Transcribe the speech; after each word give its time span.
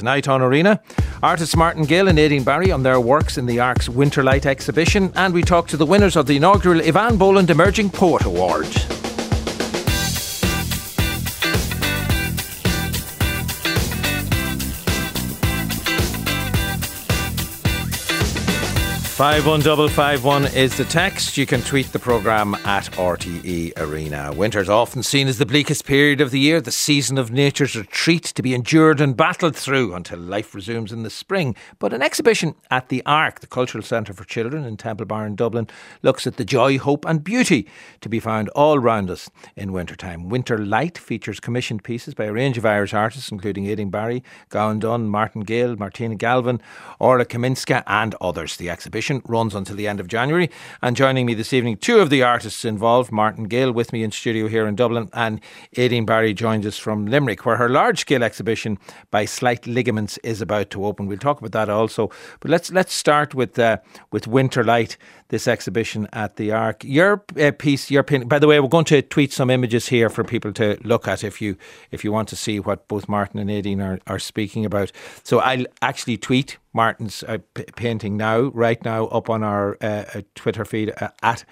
tonight 0.00 0.26
on 0.26 0.40
Arena. 0.40 0.80
Artists 1.22 1.54
Martin 1.54 1.84
Gale 1.84 2.08
and 2.08 2.18
Aideen 2.18 2.42
Barry 2.42 2.72
on 2.72 2.82
their 2.82 2.98
works 2.98 3.36
in 3.36 3.44
the 3.44 3.60
Ark's 3.60 3.86
Winterlight 3.86 4.46
exhibition, 4.46 5.12
and 5.14 5.34
we 5.34 5.42
talk 5.42 5.68
to 5.68 5.76
the 5.76 5.84
winners 5.84 6.16
of 6.16 6.26
the 6.26 6.38
inaugural 6.38 6.80
Eavan 6.80 7.18
Boland 7.18 7.50
Emerging 7.50 7.90
Poet 7.90 8.24
Award. 8.24 8.99
51551 19.20 20.46
is 20.56 20.78
the 20.78 20.84
text. 20.86 21.36
You 21.36 21.44
can 21.44 21.60
tweet 21.60 21.92
the 21.92 21.98
programme 21.98 22.54
at 22.64 22.84
RTE 22.92 23.74
Arena. 23.76 24.32
Winter 24.32 24.60
is 24.60 24.70
often 24.70 25.02
seen 25.02 25.28
as 25.28 25.36
the 25.36 25.44
bleakest 25.44 25.84
period 25.84 26.22
of 26.22 26.30
the 26.30 26.40
year, 26.40 26.58
the 26.58 26.72
season 26.72 27.18
of 27.18 27.30
nature's 27.30 27.76
retreat 27.76 28.24
to 28.24 28.40
be 28.40 28.54
endured 28.54 28.98
and 28.98 29.14
battled 29.14 29.54
through 29.54 29.92
until 29.92 30.18
life 30.18 30.54
resumes 30.54 30.90
in 30.90 31.02
the 31.02 31.10
spring. 31.10 31.54
But 31.78 31.92
an 31.92 32.00
exhibition 32.00 32.54
at 32.70 32.88
the 32.88 33.02
Ark, 33.04 33.40
the 33.40 33.46
Cultural 33.46 33.84
Centre 33.84 34.14
for 34.14 34.24
Children 34.24 34.64
in 34.64 34.78
Temple 34.78 35.04
Bar 35.04 35.26
in 35.26 35.36
Dublin, 35.36 35.68
looks 36.02 36.26
at 36.26 36.38
the 36.38 36.44
joy, 36.46 36.78
hope, 36.78 37.04
and 37.04 37.22
beauty 37.22 37.68
to 38.00 38.08
be 38.08 38.20
found 38.20 38.48
all 38.50 38.78
round 38.78 39.10
us 39.10 39.28
in 39.54 39.74
wintertime. 39.74 40.30
Winter 40.30 40.56
Light 40.56 40.96
features 40.96 41.40
commissioned 41.40 41.84
pieces 41.84 42.14
by 42.14 42.24
a 42.24 42.32
range 42.32 42.56
of 42.56 42.64
Irish 42.64 42.94
artists, 42.94 43.30
including 43.30 43.66
Aideen 43.66 43.90
Barry, 43.90 44.24
Gowan 44.48 44.78
Dunn, 44.78 45.10
Martin 45.10 45.42
Gale, 45.42 45.76
Martina 45.76 46.14
Galvin, 46.14 46.58
Orla 46.98 47.26
Kaminska, 47.26 47.82
and 47.86 48.14
others. 48.22 48.56
The 48.56 48.70
exhibition 48.70 49.09
exhibition 49.10 49.22
runs 49.30 49.54
until 49.54 49.76
the 49.76 49.88
end 49.88 50.00
of 50.00 50.08
January. 50.08 50.50
And 50.82 50.96
joining 50.96 51.26
me 51.26 51.34
this 51.34 51.52
evening, 51.52 51.76
two 51.76 51.98
of 52.00 52.10
the 52.10 52.22
artists 52.22 52.64
involved, 52.64 53.12
Martin 53.12 53.44
Gale 53.44 53.72
with 53.72 53.92
me 53.92 54.02
in 54.02 54.10
studio 54.10 54.48
here 54.48 54.66
in 54.66 54.76
Dublin, 54.76 55.08
and 55.12 55.40
Aideen 55.76 56.06
Barry 56.06 56.34
joins 56.34 56.66
us 56.66 56.78
from 56.78 57.06
Limerick, 57.06 57.44
where 57.44 57.56
her 57.56 57.68
large 57.68 58.00
scale 58.00 58.22
exhibition 58.22 58.78
by 59.10 59.24
Slight 59.24 59.66
Ligaments 59.66 60.18
is 60.18 60.40
about 60.40 60.70
to 60.70 60.84
open. 60.84 61.06
We'll 61.06 61.18
talk 61.18 61.40
about 61.40 61.52
that 61.52 61.68
also. 61.70 62.10
But 62.40 62.50
let's 62.50 62.70
let's 62.70 62.94
start 62.94 63.34
with 63.34 63.58
uh, 63.58 63.78
with 64.12 64.26
Winter 64.26 64.64
Light 64.64 64.96
this 65.28 65.48
exhibition 65.48 66.08
at 66.12 66.36
the 66.36 66.52
Ark. 66.52 66.84
Your 66.84 67.22
uh, 67.40 67.52
piece, 67.52 67.90
your 67.90 68.02
painting. 68.02 68.28
By 68.28 68.38
the 68.38 68.46
way, 68.46 68.60
we're 68.60 68.68
going 68.68 68.84
to 68.86 69.02
tweet 69.02 69.32
some 69.32 69.50
images 69.50 69.88
here 69.88 70.10
for 70.10 70.24
people 70.24 70.52
to 70.54 70.76
look 70.84 71.08
at 71.08 71.24
if 71.24 71.40
you 71.40 71.56
if 71.90 72.04
you 72.04 72.12
want 72.12 72.28
to 72.28 72.36
see 72.36 72.60
what 72.60 72.86
both 72.88 73.08
Martin 73.08 73.40
and 73.40 73.50
Aideen 73.50 73.80
are, 73.82 73.98
are 74.06 74.18
speaking 74.18 74.64
about. 74.64 74.92
So 75.24 75.38
I'll 75.38 75.66
actually 75.82 76.16
tweet 76.16 76.58
Martin's 76.72 77.22
uh, 77.24 77.38
p- 77.54 77.64
painting 77.76 78.16
now, 78.16 78.42
right 78.54 78.82
now, 78.84 79.06
up 79.06 79.28
on 79.28 79.42
our 79.42 79.76
uh, 79.80 80.04
uh 80.14 80.22
Twitter 80.34 80.64
feed 80.64 80.92
uh, 81.00 81.08
at 81.22 81.44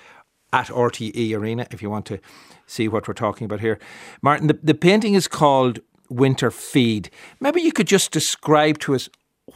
at 0.53 0.69
RTE 0.69 1.37
Arena 1.37 1.67
if 1.71 1.83
you 1.83 1.91
want 1.91 2.07
to 2.07 2.19
see 2.67 2.89
what 2.89 3.07
we're 3.07 3.15
talking 3.15 3.45
about 3.45 3.61
here. 3.61 3.79
Martin, 4.23 4.47
the, 4.47 4.59
the 4.63 4.75
painting 4.75 5.15
is 5.15 5.29
called 5.29 5.81
Winter 6.09 6.51
Feed. 6.51 7.11
Maybe 7.41 7.61
you 7.61 7.73
could 7.73 7.87
just 7.87 8.13
describe 8.13 8.79
to 8.81 8.95
us 8.95 9.11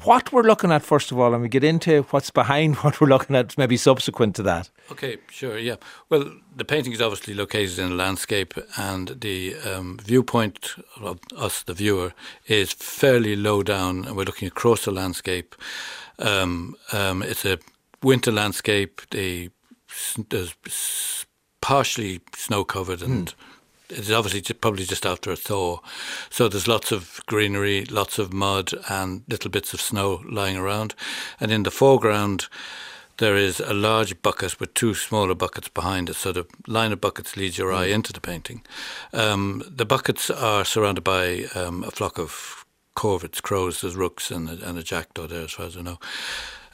what 0.04 0.32
we're 0.32 0.42
looking 0.42 0.72
at 0.72 0.82
first 0.82 1.12
of 1.12 1.18
all, 1.18 1.34
and 1.34 1.42
we 1.42 1.48
get 1.48 1.64
into 1.64 2.02
what's 2.10 2.30
behind 2.30 2.76
what 2.82 3.00
we're 3.00 3.08
looking 3.08 3.36
at, 3.36 3.56
maybe 3.58 3.76
subsequent 3.76 4.34
to 4.36 4.42
that. 4.42 4.70
Okay, 4.90 5.18
sure, 5.30 5.58
yeah. 5.58 5.76
Well, 6.08 6.30
the 6.56 6.64
painting 6.64 6.92
is 6.92 7.00
obviously 7.00 7.34
located 7.34 7.78
in 7.78 7.92
a 7.92 7.94
landscape, 7.94 8.54
and 8.76 9.08
the 9.20 9.54
um, 9.56 9.98
viewpoint 10.02 10.74
of 11.00 11.20
us, 11.36 11.62
the 11.62 11.74
viewer, 11.74 12.12
is 12.46 12.72
fairly 12.72 13.36
low 13.36 13.62
down, 13.62 14.04
and 14.04 14.16
we're 14.16 14.24
looking 14.24 14.48
across 14.48 14.84
the 14.84 14.92
landscape. 14.92 15.54
Um, 16.18 16.76
um, 16.92 17.22
it's 17.22 17.44
a 17.44 17.58
winter 18.02 18.32
landscape. 18.32 19.02
The 19.10 19.50
there's 20.30 21.26
partially 21.60 22.20
snow 22.34 22.64
covered 22.64 23.02
and. 23.02 23.26
Mm 23.26 23.34
it's 23.98 24.10
obviously 24.10 24.54
probably 24.54 24.84
just 24.84 25.06
after 25.06 25.30
a 25.30 25.36
thaw. 25.36 25.78
So 26.30 26.48
there's 26.48 26.68
lots 26.68 26.92
of 26.92 27.20
greenery, 27.26 27.84
lots 27.84 28.18
of 28.18 28.32
mud, 28.32 28.72
and 28.88 29.22
little 29.28 29.50
bits 29.50 29.74
of 29.74 29.80
snow 29.80 30.22
lying 30.28 30.56
around. 30.56 30.94
And 31.40 31.50
in 31.52 31.62
the 31.62 31.70
foreground, 31.70 32.48
there 33.18 33.36
is 33.36 33.60
a 33.60 33.74
large 33.74 34.20
bucket 34.22 34.58
with 34.58 34.74
two 34.74 34.94
smaller 34.94 35.34
buckets 35.34 35.68
behind 35.68 36.08
it. 36.10 36.16
So 36.16 36.32
the 36.32 36.46
line 36.66 36.92
of 36.92 37.00
buckets 37.00 37.36
leads 37.36 37.58
your 37.58 37.72
eye 37.72 37.88
mm. 37.88 37.94
into 37.94 38.12
the 38.12 38.20
painting. 38.20 38.62
Um, 39.12 39.62
the 39.68 39.84
buckets 39.84 40.30
are 40.30 40.64
surrounded 40.64 41.04
by 41.04 41.44
um, 41.54 41.84
a 41.84 41.90
flock 41.90 42.18
of 42.18 42.64
corvids, 42.96 43.40
crows, 43.40 43.80
there's 43.80 43.96
rooks, 43.96 44.30
and 44.30 44.48
a, 44.48 44.68
and 44.68 44.78
a 44.78 44.82
jackdaw 44.82 45.26
there, 45.26 45.44
as 45.44 45.52
far 45.52 45.66
as 45.66 45.76
I 45.76 45.82
know. 45.82 45.98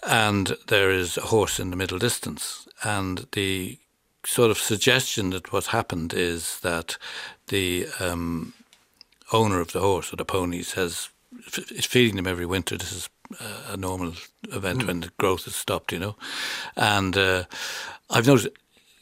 And 0.07 0.57
there 0.69 0.91
is 0.91 1.17
a 1.17 1.23
horse 1.23 1.59
in 1.59 1.71
the 1.71 1.77
middle 1.77 1.99
distance. 1.99 2.69
And 2.83 3.27
the 3.33 3.79
sort 4.25 4.51
of 4.51 4.59
suggestion 4.59 5.31
that 5.31 5.53
what 5.53 5.67
happened 5.67 6.13
is 6.13 6.61
that 6.61 6.99
the 7.49 7.87
um, 8.01 8.53
owner 9.33 9.61
of 9.61 9.73
the 9.73 9.81
horse 9.81 10.13
or 10.13 10.17
the 10.17 10.25
ponies 10.25 10.73
has 10.73 11.09
is 11.71 11.87
feeding 11.87 12.17
them 12.17 12.27
every 12.27 12.47
winter. 12.47 12.77
This 12.77 12.93
is 12.93 13.09
uh, 13.41 13.73
a 13.73 13.77
normal 13.77 14.13
event 14.53 14.83
mm. 14.83 14.87
when 14.87 15.01
the 15.01 15.11
growth 15.19 15.45
has 15.45 15.55
stopped, 15.55 15.93
you 15.93 15.99
know. 15.99 16.17
And 16.77 17.17
uh, 17.17 17.45
I've 18.11 18.27
noticed 18.27 18.49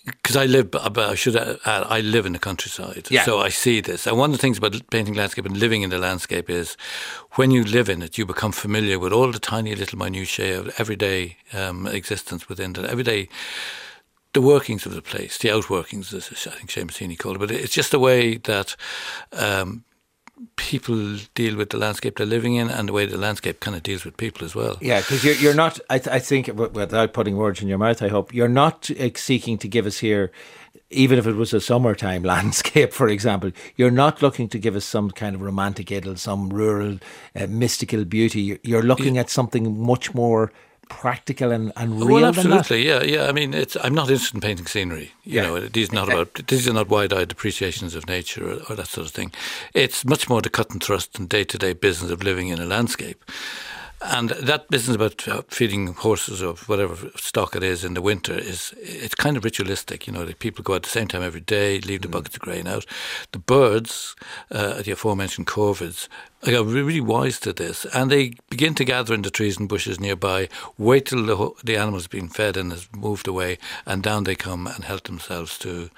because 0.05 0.37
I 0.37 0.47
live, 0.47 0.73
I 0.75 1.17
should 1.17 1.35
add, 1.35 1.59
I 1.65 2.01
live 2.01 2.27
in 2.27 2.33
the 2.33 2.39
countryside, 2.39 3.09
yeah. 3.11 3.25
so 3.25 3.41
I 3.41 3.49
see 3.49 3.81
this. 3.81 4.07
And 4.07 4.17
one 4.17 4.31
of 4.31 4.37
the 4.37 4.41
things 4.41 4.57
about 4.57 4.89
painting 4.91 5.15
landscape 5.15 5.47
and 5.47 5.57
living 5.57 5.83
in 5.83 5.91
the 5.91 5.99
landscape 5.99 6.49
is, 6.49 6.77
when 7.33 7.51
you 7.51 7.65
live 7.65 7.89
in 7.89 8.03
it, 8.03 8.17
you 8.17 8.25
become 8.25 8.53
familiar 8.53 9.01
with 9.01 9.13
all 9.13 9.33
the 9.33 9.41
tiny 9.41 9.75
little 9.75 9.99
minutiae 9.99 10.61
of 10.61 10.73
everyday 10.79 11.39
um, 11.53 11.89
existence 11.89 12.49
within 12.49 12.71
it, 12.77 12.85
everyday 12.85 13.29
the 14.37 14.43
workings 14.43 14.85
of 14.85 14.95
the 14.95 15.01
place, 15.01 15.39
the 15.39 15.49
outworkings, 15.49 16.13
as 16.13 16.47
I 16.47 16.51
think 16.51 16.69
Seamus 16.69 16.99
Heaney 16.99 17.19
called 17.19 17.37
it, 17.37 17.39
but 17.39 17.51
it's 17.51 17.73
just 17.73 17.91
the 17.91 17.99
way 17.99 18.37
that 18.37 18.77
um, 19.33 19.83
people 20.57 21.17
deal 21.35 21.57
with 21.57 21.71
the 21.71 21.79
landscape 21.79 22.19
they're 22.19 22.27
living 22.27 22.55
in 22.55 22.69
and 22.69 22.91
the 22.91 22.93
way 22.93 23.07
the 23.07 23.17
landscape 23.17 23.61
kind 23.61 23.75
of 23.75 23.83
deals 23.83 24.05
with 24.05 24.19
people 24.19 24.45
as 24.45 24.55
well. 24.55 24.77
Yeah, 24.83 25.01
because 25.01 25.25
you're, 25.25 25.37
you're 25.37 25.55
not, 25.55 25.81
I, 25.89 25.99
th- 25.99 26.15
I 26.15 26.19
think, 26.19 26.49
without 26.49 27.15
putting 27.15 27.39
words 27.39 27.63
in 27.63 27.69
your 27.69 27.79
mouth, 27.79 28.03
I 28.03 28.09
hope, 28.09 28.35
you're 28.35 28.47
not 28.47 28.91
uh, 28.91 29.09
seeking 29.15 29.57
to 29.57 29.69
give 29.69 29.87
us 29.87 30.01
here 30.01 30.31
even 30.91 31.19
if 31.19 31.27
it 31.27 31.35
was 31.35 31.55
a 31.55 31.61
summertime 31.61 32.23
landscape, 32.35 32.93
for 32.93 33.09
example, 33.09 33.51
you're 33.75 33.91
not 33.91 34.21
looking 34.21 34.49
to 34.51 34.59
give 34.59 34.77
us 34.77 34.85
some 34.85 35.11
kind 35.11 35.35
of 35.35 35.41
romantic 35.41 35.91
idyll, 35.91 36.17
some 36.17 36.51
rural 36.51 36.99
uh, 37.35 37.47
mystical 37.49 38.05
beauty. 38.05 38.61
You're 38.63 38.83
looking 38.83 39.17
at 39.19 39.31
something 39.31 39.81
much 39.81 40.15
more 40.15 40.53
practical 40.89 41.53
and, 41.53 41.73
and 41.77 42.01
real. 42.01 42.09
Well, 42.09 42.25
absolutely, 42.27 42.87
yeah, 42.87 43.03
yeah. 43.03 43.27
I 43.27 43.33
mean, 43.33 43.55
it's 43.55 43.77
I'm 43.83 43.95
not 43.95 44.09
interested 44.09 44.37
in 44.37 44.41
painting 44.41 44.67
scenery. 44.67 45.13
You 45.25 45.37
yeah. 45.37 45.43
know, 45.43 45.61
these 45.61 45.93
not 45.93 46.09
about 46.11 46.47
these 46.47 46.69
are 46.69 46.73
not 46.73 46.89
wide-eyed 46.89 47.33
appreciations 47.33 47.95
of 47.95 48.07
nature 48.07 48.49
or, 48.49 48.61
or, 48.69 48.77
that 48.77 48.89
sort 48.89 49.07
of 49.07 49.13
thing. 49.13 49.33
It's 49.75 50.05
much 50.05 50.29
more 50.29 50.41
the 50.41 50.51
cut 50.51 50.71
and 50.71 50.83
thrust 50.83 51.19
and 51.19 51.29
day-to-day 51.29 51.75
business 51.75 52.11
of 52.11 52.23
living 52.23 52.49
in 52.49 52.61
a 52.61 52.67
landscape. 52.67 53.25
And 54.03 54.31
that 54.31 54.69
business 54.69 54.95
about 54.95 55.27
uh, 55.27 55.43
feeding 55.49 55.95
horses 55.95 56.43
or 56.43 56.55
whatever 56.67 57.11
stock 57.17 57.57
it 57.57 57.63
is 57.63 57.83
in 57.83 57.95
the 57.95 58.03
winter 58.03 58.35
is 58.35 58.75
it's 58.79 59.15
kind 59.15 59.37
of 59.37 59.45
ritualistic. 59.45 60.07
You 60.07 60.13
know, 60.13 60.25
the 60.25 60.35
people 60.35 60.63
go 60.63 60.75
at 60.75 60.83
the 60.83 60.91
same 60.91 61.09
time 61.09 61.23
every 61.23 61.41
day, 61.41 61.81
leave 61.81 62.03
the 62.03 62.09
mm. 62.09 62.13
buckets 62.13 62.37
of 62.37 62.43
grain 62.43 62.67
out. 62.67 62.85
The 63.33 63.39
birds, 63.39 64.15
uh, 64.51 64.83
the 64.83 64.93
aforementioned 64.93 65.47
corvids, 65.47 66.09
are 66.47 66.63
really 66.63 67.01
wise 67.01 67.41
to 67.41 67.53
this, 67.53 67.87
and 67.87 68.11
they 68.11 68.35
begin 68.51 68.75
to 68.75 68.85
gather 68.85 69.15
in 69.15 69.23
the 69.23 69.31
trees 69.31 69.59
and 69.59 69.69
bushes 69.69 69.99
nearby. 69.99 70.49
Wait 70.77 71.07
till 71.07 71.25
the, 71.25 71.51
the 71.65 71.77
animal's 71.77 72.07
been 72.07 72.29
fed 72.29 72.57
and 72.57 72.73
has 72.73 72.89
moved 72.95 73.27
away, 73.27 73.59
and 73.87 74.03
down 74.03 74.25
they 74.25 74.37
come 74.37 74.67
and 74.67 74.85
help 74.85 75.05
themselves 75.05 75.59
to 75.59 75.91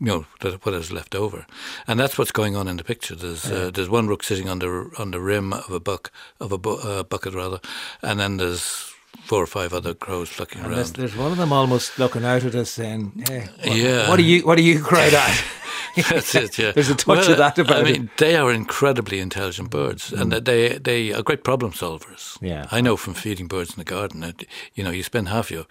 you 0.00 0.06
know 0.06 0.26
what 0.62 0.74
is 0.74 0.92
left 0.92 1.14
over, 1.14 1.46
and 1.86 1.98
that's 2.00 2.18
what's 2.18 2.32
going 2.32 2.56
on 2.56 2.68
in 2.68 2.76
the 2.76 2.84
picture. 2.84 3.14
There's 3.14 3.50
uh, 3.50 3.70
there's 3.72 3.88
one 3.88 4.08
rook 4.08 4.22
sitting 4.22 4.48
on 4.48 4.58
the 4.58 4.90
on 4.98 5.10
the 5.12 5.20
rim 5.20 5.52
of 5.52 5.70
a 5.70 5.80
buck 5.80 6.10
of 6.40 6.52
a 6.52 6.58
bu- 6.58 6.80
uh, 6.80 7.02
bucket 7.04 7.34
rather, 7.34 7.60
and 8.02 8.18
then 8.18 8.36
there's 8.36 8.92
four 9.22 9.42
or 9.42 9.46
five 9.46 9.72
other 9.72 9.94
crows 9.94 10.28
flucking 10.28 10.58
and 10.58 10.68
around. 10.68 10.76
There's, 10.76 10.92
there's, 10.92 11.16
one 11.16 11.32
of 11.32 11.38
them 11.38 11.52
almost 11.52 11.98
looking 11.98 12.24
out 12.24 12.44
at 12.44 12.54
us 12.54 12.70
saying, 12.70 13.24
hey, 13.28 13.48
what, 13.62 13.76
"Yeah, 13.76 14.08
what 14.08 14.18
are 14.18 14.22
you 14.22 14.46
what 14.46 14.58
are 14.58 14.62
you 14.62 14.82
cried 14.82 15.14
at?" 15.14 15.44
That's 16.10 16.34
it. 16.34 16.58
Yeah, 16.58 16.72
there's 16.74 16.90
a 16.90 16.96
touch 16.96 17.06
well, 17.06 17.30
of 17.30 17.38
that 17.38 17.58
about 17.58 17.86
I 17.86 17.88
it. 17.88 17.92
mean, 17.92 18.10
they 18.18 18.34
are 18.36 18.52
incredibly 18.52 19.20
intelligent 19.20 19.70
birds, 19.70 20.10
mm. 20.10 20.20
and 20.20 20.32
they 20.32 20.78
they 20.78 21.12
are 21.12 21.22
great 21.22 21.44
problem 21.44 21.72
solvers. 21.72 22.36
Yeah, 22.40 22.66
I 22.70 22.80
know 22.80 22.96
from 22.96 23.14
feeding 23.14 23.46
birds 23.46 23.70
in 23.70 23.78
the 23.78 23.84
garden 23.84 24.20
that 24.20 24.44
you 24.74 24.82
know 24.82 24.90
you 24.90 25.02
spend 25.02 25.28
half 25.28 25.50
your 25.50 25.66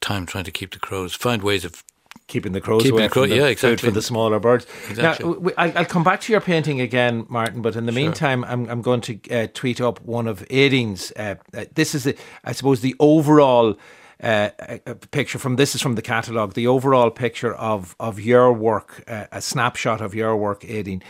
time 0.00 0.26
trying 0.26 0.44
to 0.44 0.50
keep 0.50 0.72
the 0.72 0.78
crows, 0.78 1.14
find 1.14 1.42
ways 1.42 1.64
of 1.64 1.82
keeping 2.32 2.52
the 2.52 2.60
crows 2.60 2.82
keeping 2.82 2.98
away 2.98 3.06
the 3.08 3.12
crow, 3.12 3.26
the 3.26 3.36
yeah, 3.36 3.46
exactly. 3.46 3.88
for 3.88 3.92
the 3.92 4.02
smaller 4.02 4.40
birds. 4.40 4.66
Exactly. 4.88 5.28
Now, 5.28 5.52
I'll 5.58 5.84
come 5.84 6.02
back 6.02 6.20
to 6.22 6.32
your 6.32 6.40
painting 6.40 6.80
again, 6.80 7.26
Martin. 7.28 7.62
But 7.62 7.76
in 7.76 7.86
the 7.86 7.92
sure. 7.92 8.02
meantime, 8.02 8.44
I'm, 8.44 8.68
I'm 8.68 8.82
going 8.82 9.02
to 9.02 9.30
uh, 9.30 9.46
tweet 9.52 9.80
up 9.80 10.00
one 10.02 10.26
of 10.26 10.40
Aideen's. 10.48 11.12
Uh, 11.16 11.36
uh, 11.54 11.66
this 11.74 11.94
is, 11.94 12.04
the, 12.04 12.16
I 12.44 12.52
suppose, 12.52 12.80
the 12.80 12.94
overall. 12.98 13.76
Uh, 14.22 14.50
picture 15.10 15.36
from 15.36 15.56
this 15.56 15.74
is 15.74 15.82
from 15.82 15.96
the 15.96 16.02
catalogue. 16.02 16.54
The 16.54 16.68
overall 16.68 17.10
picture 17.10 17.52
of 17.54 17.96
of 17.98 18.20
your 18.20 18.52
work, 18.52 19.02
uh, 19.08 19.26
a 19.32 19.42
snapshot 19.42 20.00
of 20.00 20.14
your 20.14 20.36
work, 20.36 20.60
Aideen. 20.60 21.02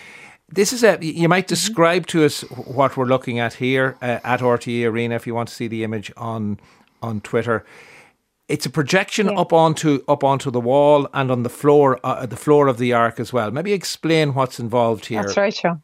This 0.48 0.72
is 0.72 0.82
a. 0.82 0.96
You 1.02 1.28
might 1.28 1.44
mm-hmm. 1.44 1.48
describe 1.48 2.06
to 2.06 2.24
us 2.24 2.40
what 2.40 2.96
we're 2.96 3.04
looking 3.04 3.38
at 3.38 3.52
here 3.52 3.98
uh, 4.00 4.20
at 4.24 4.40
RTE 4.40 4.86
Arena. 4.86 5.14
If 5.16 5.26
you 5.26 5.34
want 5.34 5.50
to 5.50 5.54
see 5.54 5.68
the 5.68 5.84
image 5.84 6.10
on 6.16 6.58
on 7.02 7.20
Twitter, 7.20 7.66
it's 8.48 8.66
a 8.66 8.70
projection 8.70 9.26
yeah. 9.28 9.38
up 9.38 9.52
onto 9.52 10.02
up 10.08 10.24
onto 10.24 10.50
the 10.50 10.60
wall 10.60 11.08
and 11.14 11.30
on 11.30 11.42
the 11.42 11.48
floor 11.48 11.98
uh, 12.04 12.26
the 12.26 12.36
floor 12.36 12.66
of 12.66 12.78
the 12.78 12.92
Ark 12.92 13.20
as 13.20 13.32
well. 13.32 13.50
Maybe 13.50 13.72
explain 13.72 14.34
what's 14.34 14.58
involved 14.58 15.06
here. 15.06 15.22
That's 15.22 15.36
right, 15.36 15.54
Sean. 15.54 15.82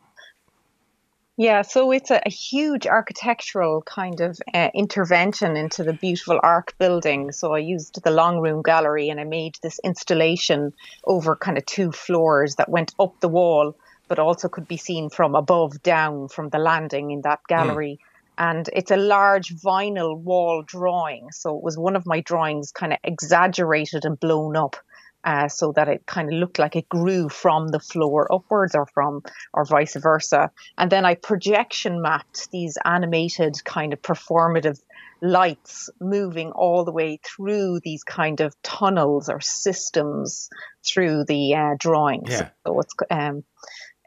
Yeah, 1.41 1.63
so 1.63 1.93
it's 1.93 2.11
a, 2.11 2.21
a 2.27 2.31
huge 2.31 2.85
architectural 2.85 3.83
kind 3.83 4.21
of 4.21 4.41
uh, 4.53 4.71
intervention 4.75 5.57
into 5.57 5.85
the 5.85 5.93
beautiful 5.93 6.41
Ark 6.43 6.75
building. 6.79 7.31
So 7.31 7.55
I 7.55 7.61
used 7.61 8.03
the 8.03 8.11
long 8.11 8.41
room 8.41 8.61
gallery 8.61 9.09
and 9.09 9.21
I 9.21 9.25
made 9.25 9.57
this 9.63 9.79
installation 9.85 10.73
over 11.05 11.37
kind 11.37 11.57
of 11.57 11.65
two 11.65 11.93
floors 11.93 12.57
that 12.57 12.69
went 12.69 12.93
up 12.99 13.21
the 13.21 13.29
wall, 13.29 13.77
but 14.09 14.19
also 14.19 14.49
could 14.49 14.67
be 14.67 14.77
seen 14.77 15.11
from 15.11 15.37
above 15.37 15.81
down 15.85 16.27
from 16.27 16.49
the 16.49 16.59
landing 16.59 17.13
in 17.13 17.21
that 17.21 17.39
gallery. 17.47 18.01
Mm. 18.03 18.08
And 18.39 18.71
it's 18.73 18.93
a 18.93 18.97
large 18.97 19.55
vinyl 19.57 20.17
wall 20.17 20.63
drawing. 20.65 21.33
So 21.33 21.57
it 21.57 21.63
was 21.63 21.77
one 21.77 21.97
of 21.97 22.07
my 22.07 22.21
drawings 22.21 22.73
kind 22.73 22.93
of 22.93 23.01
exaggerated 23.03 24.05
and 24.05 24.19
blown 24.19 24.57
up 24.57 24.77
uh, 25.25 25.49
so 25.49 25.73
that 25.73 25.89
it 25.89 26.07
kind 26.07 26.33
of 26.33 26.39
looked 26.39 26.59
like 26.59 26.77
it 26.77 26.89
grew 26.89 27.29
from 27.29 27.69
the 27.69 27.81
floor 27.81 28.33
upwards 28.33 28.75
or 28.75 28.87
from 28.87 29.23
or 29.53 29.65
vice 29.65 29.97
versa 29.97 30.51
and 30.77 30.91
then 30.91 31.05
i 31.05 31.15
projection 31.15 32.01
mapped 32.01 32.51
these 32.51 32.79
animated 32.85 33.63
kind 33.65 33.93
of 33.93 34.01
performative 34.01 34.81
lights 35.21 35.91
moving 36.01 36.53
all 36.53 36.85
the 36.85 36.93
way 36.93 37.19
through 37.25 37.81
these 37.83 38.05
kind 38.05 38.41
of 38.41 38.55
tunnels 38.63 39.29
or 39.29 39.41
systems 39.41 40.49
through 40.87 41.25
the 41.25 41.55
uh, 41.55 41.75
drawings 41.79 42.31
yeah. 42.31 42.49
so 42.65 42.81
it's 42.81 42.95
um, 43.11 43.43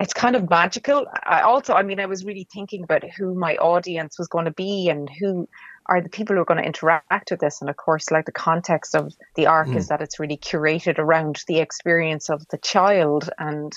it's 0.01 0.13
kind 0.13 0.35
of 0.35 0.49
magical. 0.49 1.05
I 1.23 1.41
also, 1.41 1.73
I 1.73 1.83
mean, 1.83 1.99
I 1.99 2.07
was 2.07 2.25
really 2.25 2.47
thinking 2.51 2.83
about 2.83 3.03
who 3.15 3.35
my 3.35 3.55
audience 3.57 4.17
was 4.17 4.27
going 4.27 4.45
to 4.45 4.51
be 4.51 4.89
and 4.89 5.07
who 5.07 5.47
are 5.85 6.01
the 6.01 6.09
people 6.09 6.35
who 6.35 6.41
are 6.41 6.45
going 6.45 6.59
to 6.59 6.65
interact 6.65 7.29
with 7.29 7.39
this. 7.39 7.61
And 7.61 7.69
of 7.69 7.77
course, 7.77 8.09
like 8.09 8.25
the 8.25 8.31
context 8.31 8.95
of 8.95 9.13
the 9.35 9.45
Ark 9.45 9.67
mm. 9.67 9.75
is 9.75 9.89
that 9.89 10.01
it's 10.01 10.19
really 10.19 10.37
curated 10.37 10.97
around 10.97 11.43
the 11.47 11.59
experience 11.59 12.29
of 12.29 12.47
the 12.49 12.57
child 12.57 13.29
and 13.37 13.71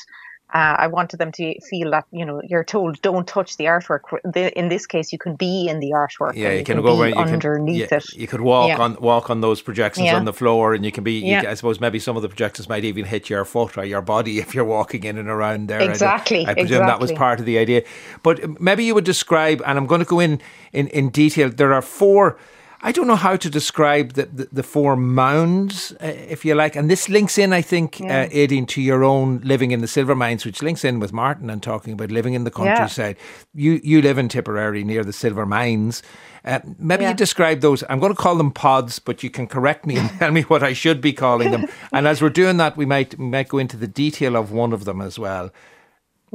uh, 0.53 0.77
I 0.79 0.87
wanted 0.87 1.19
them 1.19 1.33
to 1.33 1.59
feel 1.63 1.91
that 1.91 2.05
you 2.13 2.25
know 2.25 2.41
you're 2.45 2.65
told 2.65 3.01
don't 3.03 3.27
touch 3.27 3.57
the 3.57 3.65
artwork. 3.65 4.01
In 4.37 4.69
this 4.69 4.87
case, 4.87 5.13
you 5.13 5.19
can 5.19 5.35
be 5.35 5.67
in 5.69 5.81
the 5.81 5.91
artwork. 5.91 6.35
Yeah, 6.35 6.51
you, 6.51 6.59
you 6.59 6.65
can, 6.65 6.77
can, 6.77 6.85
go 6.85 7.01
right, 7.01 7.17
underneath 7.17 7.89
can, 7.89 7.99
it. 7.99 8.15
You 8.15 8.27
could 8.27 8.43
walk 8.43 8.69
yeah. 8.69 8.79
on 8.79 8.97
walk 9.01 9.31
on 9.31 9.41
those 9.41 9.63
projections 9.63 10.07
yeah. 10.07 10.17
on 10.17 10.27
the 10.27 10.33
floor, 10.33 10.75
and 10.75 10.85
you 10.85 10.93
can 10.93 11.03
be. 11.03 11.15
You 11.15 11.33
yeah. 11.33 11.51
I 11.51 11.55
suppose 11.55 11.81
maybe 11.81 11.99
some 11.99 12.17
of 12.17 12.23
the 12.23 12.29
projections 12.29 12.69
might 12.69 12.85
even 12.85 13.05
hit 13.05 13.31
your 13.31 13.45
foot 13.45 13.77
or 13.79 13.85
your 13.85 14.03
body 14.03 14.39
if 14.45 14.55
you're 14.55 14.65
walking 14.65 15.05
in 15.05 15.19
and 15.19 15.29
around 15.29 15.69
there. 15.69 15.81
Exactly. 15.81 16.47
I, 16.47 16.51
I 16.51 16.55
presume 16.55 16.83
exactly. 16.83 16.87
that 16.87 17.01
was 17.01 17.13
part 17.13 17.41
of 17.41 17.47
the 17.47 17.59
idea. 17.59 17.83
But 18.23 18.61
maybe 18.61 18.85
you 18.85 18.95
would 18.95 19.05
describe, 19.05 19.63
and 19.67 19.79
I'm 19.79 19.87
going 19.87 20.01
to 20.01 20.07
go 20.07 20.21
in 20.21 20.41
in, 20.73 20.89
in 20.89 21.09
detail. 21.09 21.51
There 21.51 21.73
are 21.73 21.83
four 21.83 22.39
I 22.87 22.93
don't 22.93 23.07
know 23.07 23.17
how 23.17 23.37
to 23.37 23.49
describe 23.49 24.13
the, 24.13 24.27
the, 24.27 24.49
the 24.53 24.63
four 24.63 24.95
mounds, 24.95 25.93
uh, 26.03 26.07
if 26.07 26.45
you 26.45 26.55
like. 26.55 26.77
And 26.77 26.91
this 26.91 27.09
links 27.09 27.39
in, 27.39 27.55
I 27.55 27.63
think, 27.63 27.99
uh, 27.99 28.05
yeah. 28.05 28.21
uh, 28.25 28.29
Aideen, 28.29 28.69
to 28.69 28.83
your 28.83 29.03
own 29.03 29.41
living 29.41 29.71
in 29.71 29.81
the 29.81 29.89
silver 29.89 30.15
mines, 30.15 30.45
which 30.45 30.63
links 30.63 30.85
in 30.85 31.01
with 31.01 31.11
Martin 31.11 31.49
and 31.49 31.63
talking 31.63 31.95
about 31.95 32.11
living 32.11 32.35
in 32.35 32.45
the 32.45 32.51
countryside. 32.51 33.17
Yeah. 33.55 33.73
You 33.73 33.81
you 33.83 34.03
live 34.03 34.19
in 34.19 34.29
Tipperary 34.29 34.85
near 34.85 35.03
the 35.03 35.15
silver 35.15 35.47
mines. 35.47 36.03
Uh, 36.45 36.61
maybe 36.79 37.05
yeah. 37.05 37.11
you 37.11 37.17
describe 37.17 37.63
those. 37.63 37.83
I'm 37.89 38.01
going 38.01 38.13
to 38.13 38.21
call 38.21 38.37
them 38.37 38.51
pods, 38.51 38.99
but 38.99 39.23
you 39.23 39.31
can 39.31 39.47
correct 39.47 39.87
me 39.87 39.97
and 39.97 40.11
tell 40.19 40.31
me 40.31 40.43
what 40.43 40.63
I 40.63 40.75
should 40.75 41.01
be 41.01 41.15
calling 41.15 41.53
them. 41.53 41.67
and 41.91 42.07
as 42.07 42.21
we're 42.21 42.29
doing 42.29 42.59
that, 42.59 42.77
we 42.77 42.85
might 42.85 43.19
we 43.19 43.25
might 43.25 43.49
go 43.49 43.57
into 43.57 43.79
the 43.79 43.89
detail 43.89 44.37
of 44.37 44.53
one 44.53 44.75
of 44.75 44.85
them 44.85 45.01
as 45.01 45.19
well. 45.19 45.51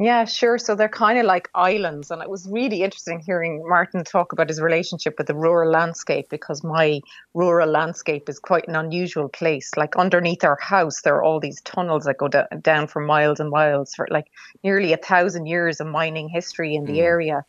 Yeah, 0.01 0.23
sure. 0.23 0.57
So 0.57 0.75
they're 0.75 0.87
kind 0.87 1.19
of 1.19 1.25
like 1.25 1.49
islands. 1.53 2.09
And 2.09 2.21
it 2.21 2.29
was 2.29 2.47
really 2.49 2.83
interesting 2.83 3.19
hearing 3.19 3.61
Martin 3.67 4.05
talk 4.05 4.31
about 4.31 4.47
his 4.47 4.61
relationship 4.61 5.15
with 5.17 5.27
the 5.27 5.35
rural 5.35 5.69
landscape 5.69 6.27
because 6.29 6.63
my 6.63 7.01
rural 7.33 7.69
landscape 7.69 8.29
is 8.29 8.39
quite 8.39 8.69
an 8.69 8.77
unusual 8.77 9.27
place. 9.27 9.71
Like 9.75 9.97
underneath 9.97 10.45
our 10.45 10.57
house, 10.61 11.01
there 11.01 11.15
are 11.15 11.23
all 11.23 11.41
these 11.41 11.59
tunnels 11.63 12.05
that 12.05 12.17
go 12.17 12.29
down 12.29 12.87
for 12.87 13.01
miles 13.01 13.41
and 13.41 13.49
miles 13.49 13.93
for 13.93 14.07
like 14.09 14.27
nearly 14.63 14.93
a 14.93 14.97
thousand 14.97 15.47
years 15.47 15.81
of 15.81 15.87
mining 15.87 16.29
history 16.29 16.75
in 16.75 16.85
the 16.85 16.99
mm. 16.99 17.03
area. 17.03 17.43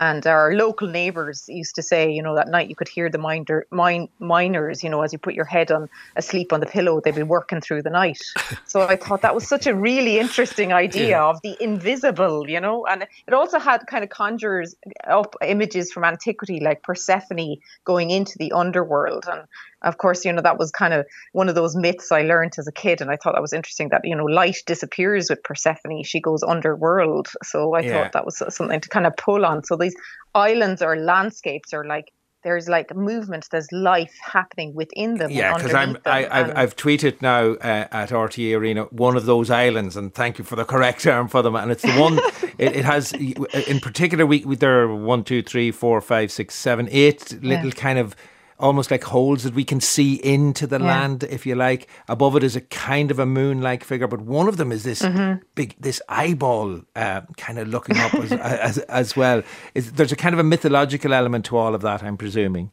And 0.00 0.26
our 0.26 0.54
local 0.54 0.88
neighbours 0.88 1.44
used 1.48 1.74
to 1.76 1.82
say, 1.82 2.10
you 2.10 2.22
know, 2.22 2.34
that 2.34 2.48
night 2.48 2.68
you 2.68 2.74
could 2.74 2.88
hear 2.88 3.10
the 3.10 3.18
minder, 3.18 3.66
mine, 3.70 4.08
miners, 4.18 4.82
you 4.82 4.90
know, 4.90 5.02
as 5.02 5.12
you 5.12 5.18
put 5.18 5.34
your 5.34 5.44
head 5.44 5.70
on 5.70 5.88
asleep 6.16 6.52
on 6.52 6.60
the 6.60 6.66
pillow, 6.66 7.00
they'd 7.00 7.14
be 7.14 7.22
working 7.22 7.60
through 7.60 7.82
the 7.82 7.90
night. 7.90 8.22
so 8.66 8.82
I 8.82 8.96
thought 8.96 9.22
that 9.22 9.34
was 9.34 9.46
such 9.46 9.66
a 9.66 9.74
really 9.74 10.18
interesting 10.18 10.72
idea 10.72 11.10
yeah. 11.10 11.24
of 11.24 11.40
the 11.42 11.56
invisible, 11.62 12.48
you 12.48 12.60
know, 12.60 12.86
and 12.86 13.06
it 13.26 13.34
also 13.34 13.58
had 13.58 13.86
kind 13.86 14.02
of 14.02 14.10
conjures 14.10 14.74
up 15.06 15.36
images 15.42 15.92
from 15.92 16.04
antiquity, 16.04 16.60
like 16.60 16.82
Persephone 16.82 17.56
going 17.84 18.10
into 18.10 18.38
the 18.38 18.52
underworld. 18.52 19.24
And 19.30 19.42
of 19.82 19.98
course, 19.98 20.24
you 20.24 20.32
know, 20.32 20.42
that 20.42 20.58
was 20.58 20.70
kind 20.70 20.94
of 20.94 21.06
one 21.32 21.48
of 21.48 21.54
those 21.54 21.76
myths 21.76 22.12
I 22.12 22.22
learned 22.22 22.54
as 22.58 22.66
a 22.66 22.72
kid. 22.72 23.00
And 23.00 23.10
I 23.10 23.16
thought 23.16 23.34
that 23.34 23.42
was 23.42 23.52
interesting 23.52 23.88
that, 23.90 24.02
you 24.04 24.16
know, 24.16 24.24
light 24.24 24.58
disappears 24.66 25.28
with 25.28 25.42
Persephone. 25.42 26.02
She 26.04 26.20
goes 26.20 26.42
underworld. 26.42 27.28
So 27.42 27.74
I 27.74 27.80
yeah. 27.80 27.92
thought 27.92 28.12
that 28.12 28.24
was 28.24 28.42
something 28.48 28.80
to 28.80 28.88
kind 28.88 29.06
of 29.06 29.16
pull 29.16 29.44
on. 29.44 29.64
So 29.64 29.76
these 29.76 29.96
islands 30.34 30.82
or 30.82 30.96
landscapes 30.96 31.72
are 31.72 31.84
like, 31.84 32.12
there's 32.42 32.68
like 32.68 32.94
movement, 32.94 33.46
there's 33.50 33.70
life 33.70 34.14
happening 34.20 34.74
within 34.74 35.14
them. 35.14 35.30
Yeah, 35.30 35.54
because 35.54 35.74
I'm 35.74 35.96
I, 36.04 36.22
have 36.22 36.52
I've 36.56 36.76
tweeted 36.76 37.22
now 37.22 37.52
uh, 37.52 37.86
at 37.92 38.10
RTE 38.10 38.58
Arena 38.58 38.84
one 38.86 39.16
of 39.16 39.26
those 39.26 39.48
islands, 39.48 39.96
and 39.96 40.12
thank 40.12 40.38
you 40.38 40.44
for 40.44 40.56
the 40.56 40.64
correct 40.64 41.02
term 41.02 41.28
for 41.28 41.42
them. 41.42 41.54
And 41.54 41.70
it's 41.70 41.82
the 41.82 41.92
one 41.92 42.18
it, 42.58 42.76
it, 42.76 42.84
has 42.84 43.12
in 43.12 43.78
particular. 43.78 44.26
We, 44.26 44.44
we, 44.44 44.56
there 44.56 44.82
are 44.82 44.94
one, 44.94 45.22
two, 45.22 45.42
three, 45.42 45.70
four, 45.70 46.00
five, 46.00 46.32
six, 46.32 46.56
seven, 46.56 46.88
eight 46.90 47.40
little 47.42 47.66
yeah. 47.66 47.74
kind 47.74 47.98
of 47.98 48.16
almost 48.62 48.90
like 48.90 49.04
holes 49.04 49.42
that 49.42 49.54
we 49.54 49.64
can 49.64 49.80
see 49.80 50.14
into 50.14 50.66
the 50.66 50.78
yeah. 50.78 50.86
land, 50.86 51.24
if 51.24 51.44
you 51.44 51.54
like. 51.54 51.88
Above 52.08 52.36
it 52.36 52.44
is 52.44 52.56
a 52.56 52.60
kind 52.60 53.10
of 53.10 53.18
a 53.18 53.26
moon-like 53.26 53.84
figure, 53.84 54.06
but 54.06 54.20
one 54.20 54.48
of 54.48 54.56
them 54.56 54.72
is 54.72 54.84
this 54.84 55.02
mm-hmm. 55.02 55.42
big, 55.54 55.74
this 55.78 56.00
eyeball 56.08 56.80
uh, 56.96 57.22
kind 57.36 57.58
of 57.58 57.68
looking 57.68 57.98
up 57.98 58.14
as, 58.14 58.32
as, 58.32 58.78
as 58.78 59.16
well. 59.16 59.42
Is, 59.74 59.92
there's 59.92 60.12
a 60.12 60.16
kind 60.16 60.34
of 60.34 60.38
a 60.38 60.44
mythological 60.44 61.12
element 61.12 61.44
to 61.46 61.56
all 61.56 61.74
of 61.74 61.82
that, 61.82 62.02
I'm 62.02 62.16
presuming. 62.16 62.70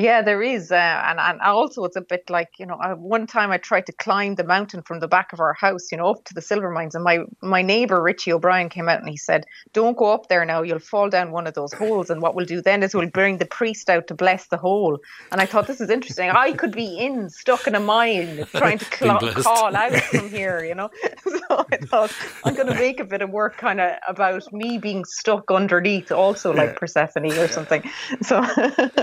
Yeah, 0.00 0.22
there 0.22 0.42
is, 0.42 0.72
uh, 0.72 1.02
and 1.04 1.20
and 1.20 1.42
also 1.42 1.84
it's 1.84 1.96
a 1.96 2.00
bit 2.00 2.30
like 2.30 2.48
you 2.58 2.64
know. 2.64 2.78
I, 2.80 2.94
one 2.94 3.26
time 3.26 3.50
I 3.50 3.58
tried 3.58 3.84
to 3.86 3.92
climb 3.92 4.34
the 4.34 4.44
mountain 4.44 4.80
from 4.80 4.98
the 4.98 5.08
back 5.08 5.34
of 5.34 5.40
our 5.40 5.52
house, 5.52 5.92
you 5.92 5.98
know, 5.98 6.06
up 6.06 6.24
to 6.24 6.34
the 6.34 6.40
silver 6.40 6.70
mines, 6.70 6.94
and 6.94 7.04
my 7.04 7.18
my 7.42 7.60
neighbor 7.60 8.00
Richie 8.02 8.32
O'Brien 8.32 8.70
came 8.70 8.88
out 8.88 9.00
and 9.00 9.10
he 9.10 9.18
said, 9.18 9.44
"Don't 9.74 9.98
go 9.98 10.10
up 10.10 10.28
there 10.28 10.46
now. 10.46 10.62
You'll 10.62 10.78
fall 10.78 11.10
down 11.10 11.32
one 11.32 11.46
of 11.46 11.52
those 11.52 11.74
holes, 11.74 12.08
and 12.08 12.22
what 12.22 12.34
we'll 12.34 12.46
do 12.46 12.62
then 12.62 12.82
is 12.82 12.94
we'll 12.94 13.10
bring 13.10 13.36
the 13.36 13.44
priest 13.44 13.90
out 13.90 14.06
to 14.06 14.14
bless 14.14 14.48
the 14.48 14.56
hole." 14.56 14.98
And 15.32 15.40
I 15.40 15.44
thought 15.44 15.66
this 15.66 15.82
is 15.82 15.90
interesting. 15.90 16.30
I 16.30 16.52
could 16.52 16.72
be 16.72 16.96
in 16.98 17.28
stuck 17.28 17.66
in 17.66 17.74
a 17.74 17.80
mine 17.80 18.46
trying 18.54 18.78
to 18.78 18.84
cl- 18.96 19.18
call 19.18 19.76
out 19.76 19.92
from 19.92 20.30
here, 20.30 20.64
you 20.64 20.74
know. 20.74 20.88
so 21.24 21.66
I 21.70 21.76
thought 21.76 22.16
I'm 22.44 22.54
going 22.54 22.68
to 22.68 22.74
make 22.74 23.00
a 23.00 23.04
bit 23.04 23.20
of 23.20 23.28
work 23.28 23.58
kind 23.58 23.82
of 23.82 23.96
about 24.08 24.50
me 24.50 24.78
being 24.78 25.04
stuck 25.04 25.50
underneath, 25.50 26.10
also 26.10 26.54
like 26.54 26.70
yeah. 26.70 26.78
Persephone 26.78 27.32
or 27.32 27.48
something. 27.48 27.82
So 28.22 28.42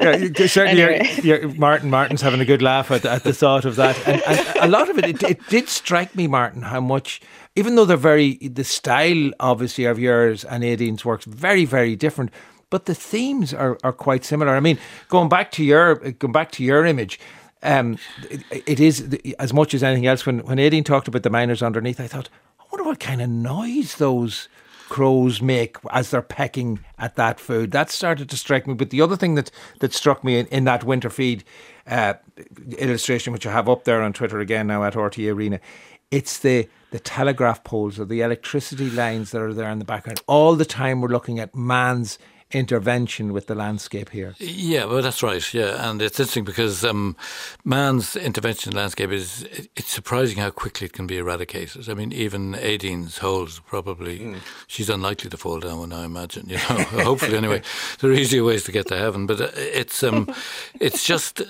yeah, 0.02 0.48
certainly 0.48 0.87
you're, 0.92 1.40
you're, 1.40 1.54
Martin 1.56 1.90
Martin's 1.90 2.22
having 2.22 2.40
a 2.40 2.46
good 2.46 2.62
laugh 2.62 2.92
at, 2.92 3.06
at 3.06 3.24
the 3.24 3.34
thought 3.34 3.66
of 3.66 3.76
that, 3.76 3.98
and, 4.08 4.22
and 4.26 4.58
a 4.62 4.68
lot 4.68 4.90
of 4.90 4.98
it, 4.98 5.06
it, 5.06 5.24
it 5.24 5.48
did 5.50 5.70
strike 5.70 6.16
me, 6.16 6.28
Martin, 6.28 6.64
how 6.64 6.82
much 6.82 7.22
even 7.58 7.76
though 7.76 7.86
they're 7.86 7.98
very 7.98 8.36
the 8.36 8.64
style 8.64 9.32
obviously 9.40 9.86
of 9.86 10.00
yours 10.00 10.46
and 10.46 10.64
Aideen's 10.64 11.04
works 11.04 11.26
very 11.26 11.66
very 11.66 11.96
different 11.96 12.32
but 12.70 12.86
the 12.86 12.94
themes 12.96 13.54
are, 13.54 13.78
are 13.84 13.94
quite 13.94 14.26
similar. 14.26 14.56
I 14.56 14.60
mean 14.60 14.78
going 15.10 15.30
back 15.30 15.52
to 15.54 15.64
your 15.64 15.96
going 15.96 16.32
back 16.32 16.52
to 16.54 16.64
your 16.64 16.86
image 16.86 17.20
um, 17.64 17.98
it, 18.30 18.44
it 18.68 18.80
is 18.80 19.18
as 19.40 19.52
much 19.52 19.74
as 19.74 19.84
anything 19.84 20.06
else 20.06 20.26
when 20.26 20.40
when 20.46 20.60
Aideen 20.60 20.86
talked 20.86 21.08
about 21.08 21.24
the 21.24 21.30
miners 21.30 21.64
underneath 21.64 22.00
i 22.00 22.08
thought 22.08 22.30
i 22.60 22.64
wonder 22.72 22.84
what 22.84 23.00
kind 23.00 23.22
of 23.22 23.30
noise 23.30 23.96
those 23.96 24.48
crows 24.90 25.42
make 25.42 25.78
as 25.92 26.12
they're 26.12 26.22
pecking 26.22 26.80
at 26.98 27.16
that 27.16 27.40
food. 27.40 27.72
That 27.72 27.90
started 27.90 28.30
to 28.30 28.38
strike 28.38 28.68
me. 28.68 28.74
But 28.74 28.90
the 28.90 29.02
other 29.02 29.16
thing 29.16 29.36
that, 29.36 29.52
that 29.80 29.94
struck 29.94 30.24
me 30.24 30.40
in, 30.40 30.48
in 30.48 30.64
that 30.66 30.84
winter 30.84 31.10
feed 31.10 31.44
uh, 31.88 32.16
illustration, 32.78 33.34
which 33.34 33.46
I 33.46 33.52
have 33.52 33.70
up 33.70 33.84
there 33.84 34.02
on 34.02 34.14
Twitter 34.14 34.40
again 34.40 34.68
now 34.68 34.84
at 34.84 34.94
RTE 34.94 35.34
Arena, 35.34 35.60
it's 36.12 36.40
the 36.40 36.68
the 36.92 37.00
telegraph 37.00 37.66
poles 37.66 38.00
or 38.00 38.06
the 38.06 38.22
electricity 38.22 38.90
lines 38.90 39.32
that 39.32 39.42
are 39.42 39.54
there 39.54 39.70
in 39.70 39.80
the 39.80 39.86
background. 39.86 40.22
All 40.26 40.56
the 40.56 40.64
time 40.64 41.02
we're 41.02 41.10
looking 41.10 41.38
at 41.38 41.54
man's 41.54 42.18
intervention 42.52 43.34
with 43.34 43.48
the 43.48 43.56
landscape 43.56 44.10
here. 44.10 44.34
Yeah, 44.40 44.86
well, 44.86 45.02
that's 45.02 45.22
right. 45.22 45.54
Yeah, 45.54 45.90
and 45.90 46.02
it's 46.02 46.20
interesting 46.20 46.46
because 46.46 46.86
um, 46.86 47.16
man's 47.66 48.16
intervention 48.16 48.72
in 48.72 48.76
the 48.76 48.82
landscape 48.82 49.12
is 49.12 49.44
it's 49.76 49.92
surprising 49.92 50.38
how 50.38 50.50
quickly 50.50 50.86
it 50.86 50.94
can 50.94 51.08
be 51.08 51.18
eradicated. 51.18 51.90
I 51.90 51.94
mean, 51.94 52.14
even 52.14 52.54
Aideen's 52.54 53.18
holes 53.18 53.60
probably 53.66 54.20
mm. 54.20 54.40
she's 54.68 54.90
unlikely 54.90 55.30
to 55.30 55.38
fall 55.38 55.60
down 55.60 55.80
one. 55.80 55.94
I 55.94 56.06
imagine. 56.06 56.48
You 56.48 56.56
know, 56.56 56.62
hopefully 57.04 57.38
anyway. 57.38 57.62
There 58.00 58.12
are 58.12 58.14
easier 58.14 58.44
ways 58.44 58.64
to 58.66 58.72
get 58.72 58.88
to 58.88 58.98
heaven, 58.98 59.26
but 59.26 59.42
uh, 59.42 59.50
it's 59.56 60.02
um, 60.04 60.34
it's 60.80 61.06
just 61.06 61.42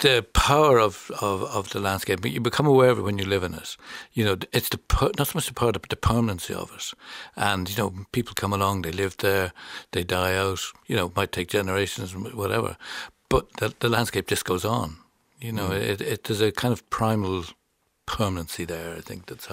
the 0.00 0.26
power 0.32 0.78
of, 0.78 1.10
of, 1.20 1.42
of 1.44 1.70
the 1.70 1.80
landscape. 1.80 2.24
You 2.24 2.40
become 2.40 2.66
aware 2.66 2.90
of 2.90 2.98
it 2.98 3.02
when 3.02 3.18
you 3.18 3.24
live 3.24 3.42
in 3.42 3.54
it. 3.54 3.76
You 4.12 4.24
know, 4.24 4.36
it's 4.52 4.68
the 4.68 4.80
not 5.18 5.28
so 5.28 5.36
much 5.36 5.46
the 5.46 5.54
power, 5.54 5.72
but 5.72 5.88
the 5.88 5.96
permanency 5.96 6.54
of 6.54 6.72
it. 6.74 6.92
And 7.36 7.68
you 7.70 7.76
know, 7.76 7.94
people 8.12 8.34
come 8.34 8.52
along, 8.52 8.82
they 8.82 8.92
live 8.92 9.16
there, 9.18 9.52
they 9.92 10.04
die 10.04 10.34
out. 10.34 10.60
You 10.86 10.96
know, 10.96 11.06
it 11.06 11.16
might 11.16 11.32
take 11.32 11.48
generations, 11.48 12.14
whatever. 12.14 12.76
But 13.28 13.52
the, 13.58 13.74
the 13.78 13.88
landscape 13.88 14.26
just 14.26 14.44
goes 14.44 14.64
on. 14.64 14.96
You 15.40 15.52
know, 15.52 15.68
mm. 15.68 15.80
it, 15.80 16.00
it 16.00 16.24
there's 16.24 16.40
a 16.40 16.52
kind 16.52 16.72
of 16.72 16.88
primal 16.90 17.44
permanency 18.10 18.64
there. 18.64 18.96
I 18.96 19.00
think 19.00 19.26
that's 19.26 19.48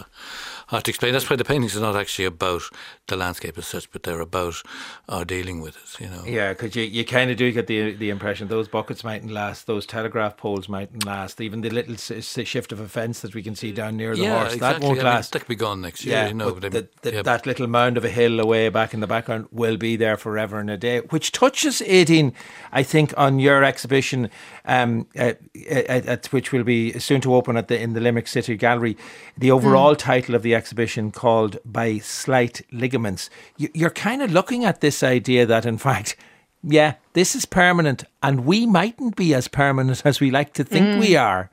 hard 0.67 0.83
to 0.83 0.91
explain. 0.91 1.13
That's 1.13 1.29
why 1.29 1.35
the 1.35 1.45
paintings 1.45 1.77
are 1.77 1.81
not 1.81 1.95
actually 1.95 2.25
about 2.25 2.63
the 3.07 3.15
landscape 3.15 3.57
as 3.57 3.67
such, 3.67 3.89
but 3.91 4.03
they're 4.03 4.19
about 4.19 4.61
our 5.07 5.23
dealing 5.23 5.61
with 5.61 5.77
it. 5.77 6.03
You 6.03 6.09
know. 6.09 6.23
Yeah, 6.25 6.53
because 6.53 6.75
you, 6.75 6.83
you 6.83 7.05
kind 7.05 7.29
of 7.31 7.37
do 7.37 7.51
get 7.51 7.67
the 7.67 7.93
the 7.93 8.09
impression 8.09 8.47
those 8.47 8.67
buckets 8.67 9.03
mightn't 9.03 9.31
last, 9.31 9.67
those 9.67 9.85
telegraph 9.85 10.37
poles 10.37 10.67
mightn't 10.67 11.05
last, 11.05 11.39
even 11.39 11.61
the 11.61 11.69
little 11.69 11.95
shift 11.95 12.71
of 12.71 12.79
a 12.79 12.87
fence 12.87 13.21
that 13.21 13.35
we 13.35 13.43
can 13.43 13.55
see 13.55 13.71
down 13.71 13.97
near 13.97 14.15
the 14.15 14.23
yeah, 14.23 14.39
horse 14.39 14.53
exactly. 14.55 14.79
that 14.79 14.87
won't 14.87 14.99
I 14.99 15.03
last. 15.03 15.33
Mean, 15.33 15.39
that 15.39 15.45
could 15.45 15.49
be 15.49 15.55
gone 15.55 15.81
next 15.81 16.03
year. 16.03 16.15
Yeah, 16.15 16.27
you 16.27 16.33
know, 16.33 16.53
but 16.53 16.71
but 16.71 16.71
the, 16.71 17.09
the, 17.09 17.15
yeah. 17.17 17.21
that 17.21 17.45
little 17.45 17.67
mound 17.67 17.97
of 17.97 18.05
a 18.05 18.09
hill 18.09 18.39
away 18.39 18.69
back 18.69 18.93
in 18.93 18.99
the 18.99 19.07
background 19.07 19.47
will 19.51 19.77
be 19.77 19.95
there 19.95 20.17
forever 20.17 20.59
and 20.59 20.69
a 20.69 20.77
day, 20.77 20.99
which 20.99 21.31
touches 21.31 21.81
Aideen, 21.81 22.33
I 22.71 22.83
think, 22.83 23.13
on 23.17 23.39
your 23.39 23.63
exhibition, 23.63 24.29
um, 24.65 25.07
at, 25.15 25.39
at, 25.69 26.05
at, 26.05 26.25
which 26.27 26.51
will 26.51 26.63
be 26.63 26.97
soon 26.99 27.21
to 27.21 27.35
open 27.35 27.57
at 27.57 27.67
the 27.67 27.79
in 27.79 27.93
the 27.93 27.99
Limerick 27.99 28.27
City 28.27 28.46
Gallery. 28.55 28.97
The 29.37 29.51
overall 29.51 29.95
mm. 29.95 29.99
title 29.99 30.35
of 30.35 30.43
the 30.43 30.55
exhibition 30.55 31.11
called 31.11 31.57
"By 31.65 31.97
Slight 31.97 32.61
Ligaments." 32.71 33.29
You, 33.57 33.69
you're 33.73 33.89
kind 33.89 34.21
of 34.21 34.31
looking 34.31 34.63
at 34.63 34.81
this 34.81 35.03
idea 35.03 35.45
that, 35.45 35.65
in 35.65 35.77
fact, 35.77 36.15
yeah, 36.63 36.95
this 37.13 37.35
is 37.35 37.45
permanent, 37.45 38.03
and 38.23 38.45
we 38.45 38.65
mightn't 38.65 39.15
be 39.15 39.33
as 39.33 39.47
permanent 39.47 40.01
as 40.05 40.19
we 40.19 40.31
like 40.31 40.53
to 40.53 40.63
think 40.63 40.85
mm. 40.85 40.99
we 40.99 41.15
are. 41.15 41.49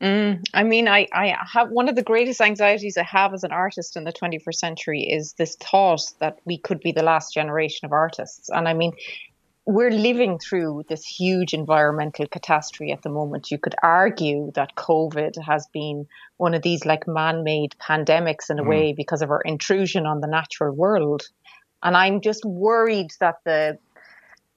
Mm, 0.00 0.44
I 0.54 0.62
mean, 0.62 0.86
I, 0.86 1.08
I 1.12 1.36
have 1.52 1.70
one 1.70 1.88
of 1.88 1.96
the 1.96 2.04
greatest 2.04 2.40
anxieties 2.40 2.96
I 2.96 3.02
have 3.02 3.34
as 3.34 3.42
an 3.42 3.50
artist 3.50 3.96
in 3.96 4.04
the 4.04 4.12
21st 4.12 4.54
century 4.54 5.02
is 5.02 5.32
this 5.32 5.56
thought 5.56 6.02
that 6.20 6.38
we 6.44 6.58
could 6.58 6.80
be 6.80 6.92
the 6.92 7.02
last 7.02 7.34
generation 7.34 7.84
of 7.84 7.92
artists. 7.92 8.48
And 8.48 8.68
I 8.68 8.74
mean, 8.74 8.92
we're 9.68 9.90
living 9.90 10.38
through 10.38 10.82
this 10.88 11.04
huge 11.04 11.52
environmental 11.52 12.26
catastrophe 12.26 12.90
at 12.90 13.02
the 13.02 13.10
moment. 13.10 13.50
You 13.50 13.58
could 13.58 13.74
argue 13.82 14.50
that 14.54 14.74
COVID 14.76 15.34
has 15.44 15.66
been 15.74 16.06
one 16.38 16.54
of 16.54 16.62
these 16.62 16.86
like 16.86 17.06
man 17.06 17.44
made 17.44 17.74
pandemics 17.78 18.48
in 18.48 18.58
a 18.58 18.62
mm. 18.62 18.68
way 18.68 18.92
because 18.94 19.20
of 19.20 19.30
our 19.30 19.42
intrusion 19.42 20.06
on 20.06 20.22
the 20.22 20.26
natural 20.26 20.74
world. 20.74 21.28
And 21.82 21.94
I'm 21.94 22.22
just 22.22 22.46
worried 22.46 23.10
that 23.20 23.44
the 23.44 23.78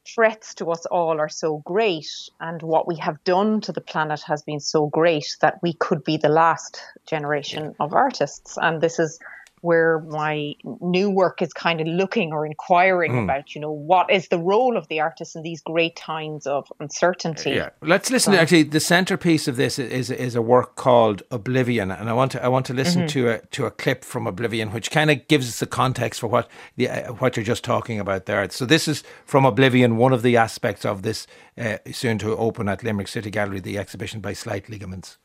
threats 0.08 0.56
to 0.56 0.72
us 0.72 0.86
all 0.86 1.20
are 1.20 1.30
so 1.30 1.62
great 1.66 2.08
and 2.40 2.62
what 2.62 2.88
we 2.88 2.96
have 2.96 3.22
done 3.26 3.60
to 3.62 3.74
the 3.74 3.82
planet 3.82 4.22
has 4.28 4.44
been 4.44 4.62
so 4.62 4.88
great 4.88 5.36
that 5.42 5.60
we 5.62 5.74
could 5.74 6.06
be 6.06 6.16
the 6.16 6.30
last 6.30 6.82
generation 7.06 7.76
of 7.82 7.94
artists. 7.94 8.58
And 8.62 8.80
this 8.80 8.98
is 8.98 9.20
where 9.62 10.00
my 10.00 10.56
new 10.82 11.10
work 11.10 11.42
is 11.42 11.54
kind 11.54 11.80
of 11.80 11.88
looking 11.88 12.34
or 12.34 12.46
inquiring 12.46 13.14
mm. 13.14 13.24
about, 13.24 13.54
you 13.54 13.62
know, 13.62 13.72
what 13.72 14.12
is 14.12 14.28
the 14.30 14.40
role 14.40 14.76
of 14.76 14.88
the 14.88 15.00
artist 15.00 15.36
in 15.36 15.44
these 15.44 15.62
great 15.62 15.96
times 15.96 16.48
of 16.48 16.68
uncertainty. 16.80 17.52
Yeah, 17.52 17.70
let's 17.82 18.10
listen. 18.10 18.34
to, 18.34 18.40
actually, 18.40 18.64
the 18.64 18.80
centerpiece 18.80 19.48
of 19.48 19.56
this 19.56 19.78
is 19.78 20.10
is 20.10 20.36
a 20.36 20.42
work 20.42 20.76
called 20.76 21.22
Oblivion, 21.32 21.92
and 21.92 22.10
I 22.10 22.14
want 22.14 22.32
to 22.34 22.44
I 22.44 22.48
want 22.48 22.66
to 22.68 22.74
listen 22.74 23.02
mm-hmm. 23.02 23.08
to 23.08 23.30
a 23.30 23.40
to 23.40 23.66
a 23.66 23.72
clip 23.72 24.04
from 24.04 24.28
Oblivion, 24.28 24.72
which 24.72 24.90
kind 24.92 25.12
of 25.12 25.28
gives 25.28 25.48
us 25.48 25.60
the 25.60 25.68
context 25.68 26.20
for 26.20 26.28
what 26.28 26.50
the 26.76 26.90
uh, 26.90 27.14
what 27.14 27.38
you're 27.38 27.44
just 27.44 27.64
talking 27.64 28.00
about 28.00 28.26
there. 28.26 28.50
So 28.50 28.66
this 28.66 28.88
is 28.88 29.04
from 29.26 29.46
Oblivion, 29.46 29.98
one 29.98 30.14
of 30.14 30.24
the 30.24 30.38
aspects 30.38 30.86
of 30.86 31.04
this 31.04 31.28
uh, 31.58 31.78
soon 31.92 32.18
to 32.20 32.36
open 32.36 32.68
at 32.68 32.84
Limerick 32.84 33.08
City 33.08 33.30
Gallery, 33.30 33.60
the 33.60 33.78
exhibition 33.78 34.22
by 34.22 34.34
Slight 34.34 34.70
Ligaments. 34.70 35.18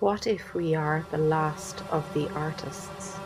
What 0.00 0.26
if 0.26 0.54
we 0.54 0.74
are 0.74 1.04
the 1.10 1.18
last 1.18 1.82
of 1.90 2.10
the 2.14 2.26
artists? 2.30 3.18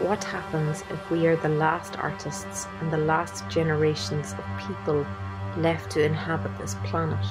What 0.00 0.24
happens 0.24 0.82
if 0.88 1.10
we 1.10 1.26
are 1.26 1.36
the 1.36 1.50
last 1.50 1.98
artists 1.98 2.66
and 2.80 2.90
the 2.90 2.96
last 2.96 3.46
generations 3.50 4.32
of 4.32 4.66
people 4.66 5.06
left 5.58 5.90
to 5.90 6.02
inhabit 6.02 6.56
this 6.58 6.74
planet? 6.84 7.22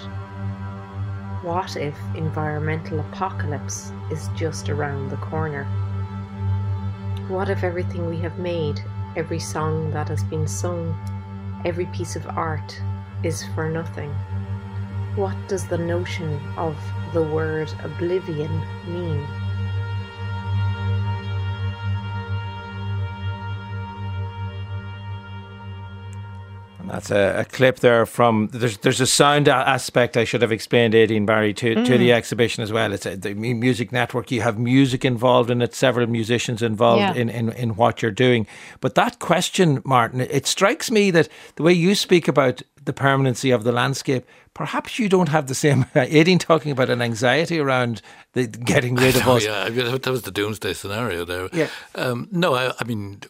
What 1.44 1.76
if 1.76 1.98
environmental 2.14 3.00
apocalypse 3.00 3.92
is 4.12 4.30
just 4.36 4.70
around 4.70 5.10
the 5.10 5.18
corner? 5.18 5.64
What 7.28 7.50
if 7.50 7.64
everything 7.64 8.08
we 8.08 8.18
have 8.18 8.38
made, 8.38 8.80
every 9.16 9.40
song 9.40 9.90
that 9.90 10.08
has 10.10 10.24
been 10.24 10.48
sung, 10.48 10.96
every 11.66 11.88
piece 11.88 12.16
of 12.16 12.28
art 12.28 12.80
is 13.24 13.44
for 13.56 13.68
nothing? 13.68 14.12
What 15.16 15.36
does 15.48 15.68
the 15.68 15.80
notion 15.80 16.40
of 16.56 16.78
the 17.14 17.24
word 17.24 17.74
oblivion 17.84 18.62
mean? 18.86 19.26
That's 27.00 27.12
a, 27.12 27.42
a, 27.42 27.46
clip 27.46 27.80
there 27.80 28.06
from 28.06 28.50
there's 28.52 28.78
there's 28.80 29.00
a 29.00 29.08
sound 29.08 29.48
aspect 29.48 30.18
I 30.18 30.26
should 30.26 30.42
have 30.42 30.52
explained 30.52 30.94
Aideen 30.94 31.26
Barry 31.26 31.54
to, 31.54 31.76
mm. 31.76 31.86
to 31.86 31.98
the 31.98 32.10
mm. 32.10 32.14
exhibition 32.14 32.62
as 32.62 32.74
well. 32.74 32.92
It's 32.92 33.06
a, 33.06 33.16
the 33.16 33.34
music 33.34 33.94
network. 33.94 34.32
You 34.32 34.42
have 34.42 34.60
music 34.60 35.06
involved 35.06 35.50
in 35.50 35.62
it, 35.62 35.74
several 35.74 36.08
musicians 36.08 36.62
involved 36.62 37.00
yeah. 37.00 37.14
in, 37.14 37.30
in, 37.30 37.54
in 37.54 37.76
what 37.78 38.02
you're 38.02 38.12
doing. 38.12 38.48
But 38.82 38.96
that 38.96 39.20
question, 39.20 39.82
Martin, 39.86 40.20
it 40.20 40.46
strikes 40.46 40.92
me 40.92 41.10
that 41.12 41.30
the 41.56 41.64
way 41.64 41.72
you 41.72 41.96
speak 41.96 42.28
about 42.28 42.62
the 42.84 42.92
permanency 42.92 43.52
of 43.52 43.64
the 43.64 43.72
landscape, 43.72 44.26
perhaps 44.54 45.00
you 45.00 45.08
don't 45.08 45.30
have 45.30 45.48
the 45.48 45.56
same. 45.56 45.84
Aideen 45.96 46.40
talking 46.40 46.72
about 46.72 46.90
an 46.90 47.02
anxiety 47.02 47.60
around 47.60 48.02
the 48.34 48.48
getting 48.48 48.96
rid 48.96 49.16
of 49.22 49.28
us. 49.28 49.46
Yeah, 49.46 49.70
that 49.70 50.08
was 50.08 50.24
the 50.24 50.32
doomsday 50.32 50.74
scenario 50.74 51.24
there. 51.24 51.48
Yeah. 51.54 51.70
Um, 51.96 52.28
no, 52.32 52.56
I, 52.56 52.74
I 52.78 52.84
mean 52.84 53.22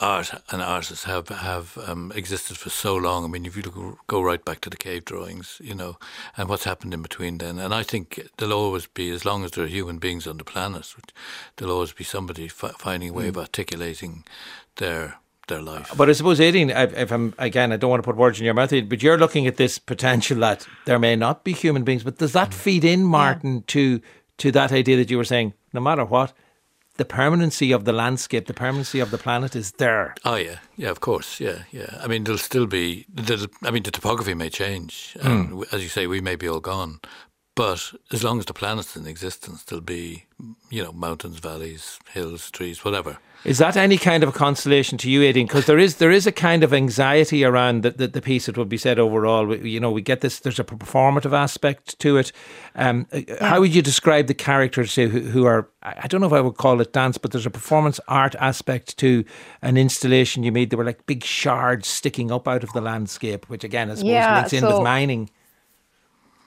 art 0.00 0.32
and 0.50 0.60
artists 0.62 1.04
have 1.04 1.28
have 1.28 1.78
um, 1.86 2.12
existed 2.14 2.56
for 2.56 2.70
so 2.70 2.96
long. 2.96 3.24
I 3.24 3.28
mean, 3.28 3.46
if 3.46 3.56
you 3.56 3.62
look, 3.62 3.98
go 4.06 4.20
right 4.20 4.44
back 4.44 4.60
to 4.62 4.70
the 4.70 4.76
cave 4.76 5.04
drawings, 5.04 5.60
you 5.62 5.74
know, 5.74 5.96
and 6.36 6.48
what's 6.48 6.64
happened 6.64 6.94
in 6.94 7.02
between 7.02 7.38
then. 7.38 7.58
And 7.58 7.72
I 7.72 7.82
think 7.82 8.20
there'll 8.36 8.54
always 8.54 8.86
be, 8.86 9.10
as 9.10 9.24
long 9.24 9.44
as 9.44 9.52
there 9.52 9.64
are 9.64 9.68
human 9.68 9.98
beings 9.98 10.26
on 10.26 10.38
the 10.38 10.44
planet, 10.44 10.94
there'll 11.56 11.74
always 11.74 11.92
be 11.92 12.04
somebody 12.04 12.48
fi- 12.48 12.74
finding 12.78 13.10
a 13.10 13.12
way 13.12 13.26
mm. 13.26 13.28
of 13.28 13.38
articulating 13.38 14.24
their 14.76 15.18
their 15.46 15.62
life. 15.62 15.92
But 15.96 16.08
I 16.08 16.12
suppose, 16.14 16.40
Aideen, 16.40 16.70
if 16.96 17.12
I'm 17.12 17.34
again, 17.38 17.72
I 17.72 17.76
don't 17.76 17.90
want 17.90 18.02
to 18.02 18.06
put 18.06 18.16
words 18.16 18.38
in 18.38 18.44
your 18.44 18.54
mouth, 18.54 18.70
but 18.70 19.02
you're 19.02 19.18
looking 19.18 19.46
at 19.46 19.56
this 19.56 19.78
potential 19.78 20.38
that 20.38 20.66
there 20.84 20.98
may 20.98 21.16
not 21.16 21.44
be 21.44 21.52
human 21.52 21.84
beings. 21.84 22.02
But 22.02 22.18
does 22.18 22.32
that 22.32 22.50
mm. 22.50 22.54
feed 22.54 22.84
in, 22.84 23.04
Martin, 23.04 23.54
yeah. 23.54 23.62
to 23.66 24.00
to 24.38 24.52
that 24.52 24.72
idea 24.72 24.96
that 24.96 25.10
you 25.10 25.16
were 25.16 25.24
saying? 25.24 25.54
No 25.72 25.80
matter 25.80 26.04
what, 26.04 26.32
the 27.00 27.04
permanency 27.06 27.72
of 27.72 27.86
the 27.86 27.94
landscape, 27.94 28.46
the 28.46 28.52
permanency 28.52 29.00
of 29.00 29.10
the 29.10 29.16
planet 29.16 29.56
is 29.56 29.72
there. 29.78 30.14
Oh 30.22 30.36
yeah, 30.36 30.58
yeah, 30.76 30.90
of 30.90 31.00
course, 31.00 31.40
yeah, 31.40 31.60
yeah. 31.72 31.98
I 32.02 32.06
mean, 32.08 32.24
there'll 32.24 32.36
still 32.38 32.66
be. 32.66 33.06
I 33.64 33.70
mean, 33.70 33.84
the 33.84 33.90
topography 33.90 34.34
may 34.34 34.50
change, 34.50 35.16
and 35.22 35.50
mm. 35.50 35.74
as 35.74 35.82
you 35.82 35.88
say, 35.88 36.06
we 36.06 36.20
may 36.20 36.36
be 36.36 36.46
all 36.46 36.60
gone. 36.60 37.00
But 37.56 37.92
as 38.12 38.22
long 38.22 38.38
as 38.38 38.44
the 38.44 38.52
planet's 38.52 38.96
in 38.96 39.06
existence, 39.06 39.64
there'll 39.64 39.82
be, 39.82 40.26
you 40.68 40.84
know, 40.84 40.92
mountains, 40.92 41.38
valleys, 41.38 41.98
hills, 42.12 42.50
trees, 42.50 42.84
whatever. 42.84 43.18
Is 43.42 43.56
that 43.56 43.74
any 43.74 43.96
kind 43.96 44.22
of 44.22 44.28
a 44.28 44.32
consolation 44.32 44.98
to 44.98 45.10
you, 45.10 45.20
Aideen? 45.20 45.46
Because 45.46 45.64
there 45.64 45.78
is 45.78 45.96
there 45.96 46.10
is 46.10 46.26
a 46.26 46.32
kind 46.32 46.62
of 46.62 46.74
anxiety 46.74 47.42
around 47.42 47.82
the, 47.82 47.90
the, 47.90 48.06
the, 48.08 48.20
piece. 48.20 48.50
It 48.50 48.58
would 48.58 48.68
be 48.68 48.76
said 48.76 48.98
overall. 48.98 49.46
We, 49.46 49.70
you 49.70 49.80
know, 49.80 49.90
we 49.90 50.02
get 50.02 50.20
this. 50.20 50.40
There's 50.40 50.58
a 50.58 50.64
performative 50.64 51.32
aspect 51.32 51.98
to 52.00 52.18
it. 52.18 52.32
Um, 52.74 53.06
uh, 53.12 53.20
yeah. 53.26 53.46
How 53.46 53.60
would 53.60 53.74
you 53.74 53.80
describe 53.80 54.26
the 54.26 54.34
characters 54.34 54.94
who, 54.94 55.08
who 55.08 55.46
are? 55.46 55.70
I 55.82 56.06
don't 56.06 56.20
know 56.20 56.26
if 56.26 56.34
I 56.34 56.42
would 56.42 56.58
call 56.58 56.82
it 56.82 56.92
dance, 56.92 57.16
but 57.16 57.32
there's 57.32 57.46
a 57.46 57.50
performance 57.50 57.98
art 58.08 58.34
aspect 58.34 58.98
to 58.98 59.24
an 59.62 59.78
installation 59.78 60.42
you 60.42 60.52
made. 60.52 60.68
There 60.68 60.78
were 60.78 60.84
like 60.84 61.06
big 61.06 61.24
shards 61.24 61.88
sticking 61.88 62.30
up 62.30 62.46
out 62.46 62.62
of 62.62 62.72
the 62.74 62.82
landscape, 62.82 63.48
which 63.48 63.64
again, 63.64 63.90
I 63.90 63.94
suppose 63.94 64.10
yeah, 64.10 64.36
links 64.36 64.52
in 64.52 64.66
with 64.66 64.82
mining. 64.82 65.30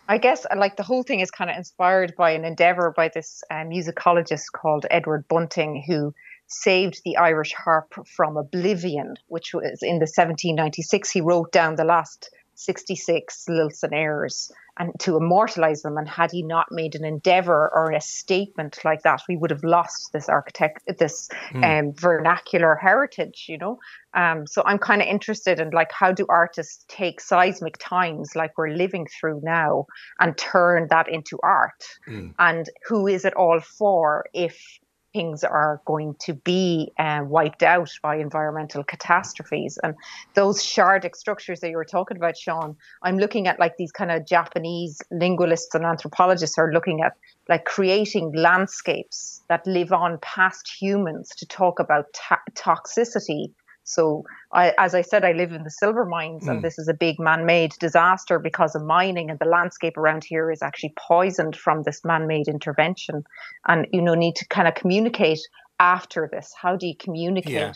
I 0.07 0.19
guess 0.19 0.45
like 0.55 0.75
the 0.75 0.83
whole 0.83 1.01
thing 1.01 1.21
is 1.21 1.31
kind 1.31 1.49
of 1.49 1.57
inspired 1.57 2.15
by 2.15 2.31
an 2.31 2.45
endeavor 2.45 2.93
by 2.95 3.07
this 3.07 3.43
uh, 3.49 3.63
musicologist 3.63 4.51
called 4.53 4.85
Edward 4.91 5.27
Bunting, 5.27 5.83
who 5.87 6.13
saved 6.47 7.01
the 7.03 7.17
Irish 7.17 7.53
harp 7.53 7.93
from 8.15 8.37
oblivion, 8.37 9.15
which 9.27 9.53
was 9.53 9.79
in 9.81 9.99
the 9.99 10.09
1796. 10.11 11.11
He 11.11 11.21
wrote 11.21 11.51
down 11.51 11.75
the 11.75 11.83
last 11.83 12.29
66 12.55 13.45
Lilson 13.49 13.93
airs 13.93 14.51
and 14.77 14.91
to 14.99 15.17
immortalize 15.17 15.81
them. 15.81 15.97
And 15.97 16.07
had 16.07 16.31
he 16.31 16.41
not 16.41 16.67
made 16.71 16.95
an 16.95 17.05
endeavor 17.05 17.69
or 17.73 17.91
a 17.91 18.01
statement 18.01 18.79
like 18.83 19.03
that, 19.03 19.21
we 19.29 19.37
would 19.37 19.51
have 19.51 19.63
lost 19.63 20.11
this 20.13 20.29
architect, 20.29 20.83
this 20.97 21.29
mm. 21.51 21.63
um, 21.63 21.93
vernacular 21.93 22.75
heritage, 22.75 23.45
you 23.47 23.57
know. 23.57 23.79
Um, 24.13 24.47
so 24.47 24.63
I'm 24.65 24.79
kind 24.79 25.01
of 25.01 25.07
interested 25.07 25.59
in 25.59 25.71
like 25.71 25.91
how 25.91 26.11
do 26.11 26.25
artists 26.29 26.85
take 26.87 27.21
seismic 27.21 27.77
times 27.79 28.35
like 28.35 28.57
we're 28.57 28.69
living 28.69 29.07
through 29.07 29.41
now 29.43 29.85
and 30.19 30.37
turn 30.37 30.87
that 30.89 31.07
into 31.07 31.39
art, 31.43 31.83
mm. 32.07 32.33
and 32.39 32.67
who 32.87 33.07
is 33.07 33.25
it 33.25 33.33
all 33.35 33.59
for 33.59 34.25
if 34.33 34.79
things 35.13 35.43
are 35.43 35.81
going 35.85 36.15
to 36.19 36.33
be 36.33 36.91
uh, 36.97 37.21
wiped 37.23 37.63
out 37.63 37.91
by 38.01 38.17
environmental 38.17 38.83
catastrophes. 38.83 39.77
And 39.83 39.95
those 40.33 40.61
shardic 40.61 41.15
structures 41.15 41.59
that 41.61 41.69
you 41.69 41.77
were 41.77 41.85
talking 41.85 42.17
about, 42.17 42.37
Sean, 42.37 42.75
I'm 43.03 43.17
looking 43.17 43.47
at 43.47 43.59
like 43.59 43.77
these 43.77 43.91
kind 43.91 44.11
of 44.11 44.27
Japanese 44.27 45.01
linguists 45.11 45.73
and 45.75 45.85
anthropologists 45.85 46.57
are 46.57 46.73
looking 46.73 47.01
at 47.01 47.13
like 47.47 47.65
creating 47.65 48.33
landscapes 48.35 49.41
that 49.49 49.65
live 49.67 49.91
on 49.91 50.17
past 50.21 50.71
humans 50.79 51.29
to 51.37 51.45
talk 51.45 51.79
about 51.79 52.05
ta- 52.13 52.41
toxicity 52.55 53.53
So, 53.83 54.23
I, 54.51 54.73
as 54.77 54.95
I 54.95 55.01
said, 55.01 55.25
I 55.25 55.33
live 55.33 55.51
in 55.51 55.63
the 55.63 55.69
silver 55.69 56.05
mines, 56.05 56.45
mm. 56.45 56.51
and 56.51 56.61
this 56.63 56.79
is 56.79 56.87
a 56.87 56.93
big 56.93 57.19
man 57.19 57.45
made 57.45 57.73
disaster 57.79 58.39
because 58.39 58.75
of 58.75 58.83
mining, 58.83 59.29
and 59.29 59.39
the 59.39 59.45
landscape 59.45 59.97
around 59.97 60.23
here 60.23 60.51
is 60.51 60.61
actually 60.61 60.93
poisoned 60.97 61.55
from 61.55 61.83
this 61.83 62.03
man 62.03 62.27
made 62.27 62.47
intervention. 62.47 63.23
And, 63.67 63.87
you 63.91 64.01
know, 64.01 64.13
need 64.13 64.35
to 64.37 64.47
kind 64.47 64.67
of 64.67 64.75
communicate 64.75 65.41
after 65.79 66.29
this. 66.31 66.53
How 66.59 66.75
do 66.75 66.87
you 66.87 66.95
communicate 66.95 67.53
yeah. 67.53 67.73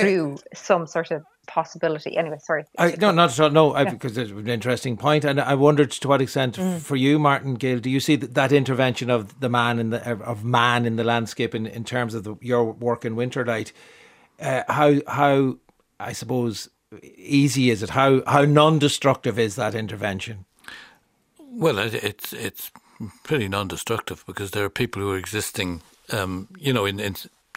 through 0.00 0.38
I, 0.52 0.56
some 0.56 0.86
sort 0.86 1.10
of 1.10 1.24
possibility. 1.48 2.16
Anyway, 2.16 2.38
sorry. 2.40 2.64
I, 2.78 2.94
no, 3.00 3.10
not 3.10 3.32
at 3.32 3.40
all. 3.40 3.50
No, 3.50 3.76
yeah. 3.76 3.90
Because 3.90 4.16
it's 4.16 4.30
an 4.30 4.48
interesting 4.48 4.96
point, 4.96 5.24
and 5.24 5.40
I 5.40 5.54
wondered 5.54 5.90
to 5.90 6.08
what 6.08 6.20
extent, 6.20 6.56
mm. 6.56 6.78
for 6.78 6.94
you, 6.94 7.18
Martin 7.18 7.54
Gale, 7.54 7.80
do 7.80 7.90
you 7.90 7.98
see 7.98 8.14
that, 8.14 8.34
that, 8.34 8.52
intervention 8.52 9.10
of 9.10 9.40
the 9.40 9.48
man 9.48 9.78
in 9.78 9.90
the 9.90 10.12
of 10.20 10.44
man 10.44 10.84
in 10.84 10.96
the 10.96 11.04
landscape 11.04 11.54
in, 11.54 11.66
in 11.66 11.84
terms 11.84 12.14
of 12.14 12.24
the, 12.24 12.36
your 12.40 12.64
work 12.64 13.04
in 13.04 13.16
Winterlight? 13.16 13.72
Uh, 14.40 14.62
how 14.68 14.94
how 15.06 15.56
I 16.00 16.12
suppose 16.12 16.68
easy 17.16 17.70
is 17.70 17.82
it? 17.82 17.90
How 17.90 18.22
how 18.26 18.44
non-destructive 18.44 19.38
is 19.38 19.56
that 19.56 19.74
intervention? 19.74 20.44
Well, 21.38 21.78
it, 21.78 21.94
it's 21.94 22.32
it's 22.32 22.70
pretty 23.24 23.48
non-destructive 23.48 24.24
because 24.26 24.50
there 24.50 24.64
are 24.64 24.70
people 24.70 25.02
who 25.02 25.12
are 25.12 25.18
existing, 25.18 25.82
um, 26.10 26.48
you 26.58 26.72
know, 26.72 26.86
in, 26.86 27.00
in 27.00 27.16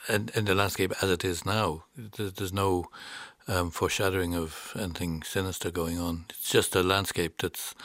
in 0.09 0.45
the 0.45 0.55
landscape 0.55 0.93
as 1.01 1.09
it 1.09 1.23
is 1.23 1.45
now. 1.45 1.83
There's, 1.95 2.53
no 2.53 2.89
um, 3.47 3.71
foreshadowing 3.71 4.35
of 4.35 4.75
anything 4.75 5.23
sinister 5.23 5.71
going 5.71 5.99
on. 5.99 6.25
It's 6.29 6.49
just 6.49 6.75
a 6.75 6.83
landscape 6.83 7.41
that's 7.41 7.75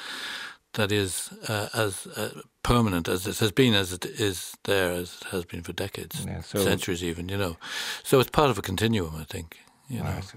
that 0.77 0.93
is 0.93 1.31
uh, 1.49 1.69
as 1.75 2.07
uh, 2.17 2.31
permanent 2.63 3.09
as 3.09 3.27
it 3.27 3.39
has 3.39 3.53
been, 3.53 3.75
as 3.75 3.93
it 3.93 4.07
is 4.07 4.57
there, 4.65 4.93
as 4.93 5.19
it 5.21 5.29
has 5.29 5.45
been 5.45 5.63
for 5.63 5.73
decades, 5.73 6.25
yeah, 6.25 6.41
so 6.41 6.59
centuries 6.61 7.03
even, 7.03 7.29
you 7.29 7.37
know. 7.37 7.57
So 8.03 8.21
it's 8.21 8.31
part 8.31 8.51
of 8.51 8.59
a 8.59 8.63
continuum, 8.63 9.15
I 9.17 9.25
think. 9.25 9.59
You 9.89 9.99
know. 9.99 10.11
Right. 10.11 10.33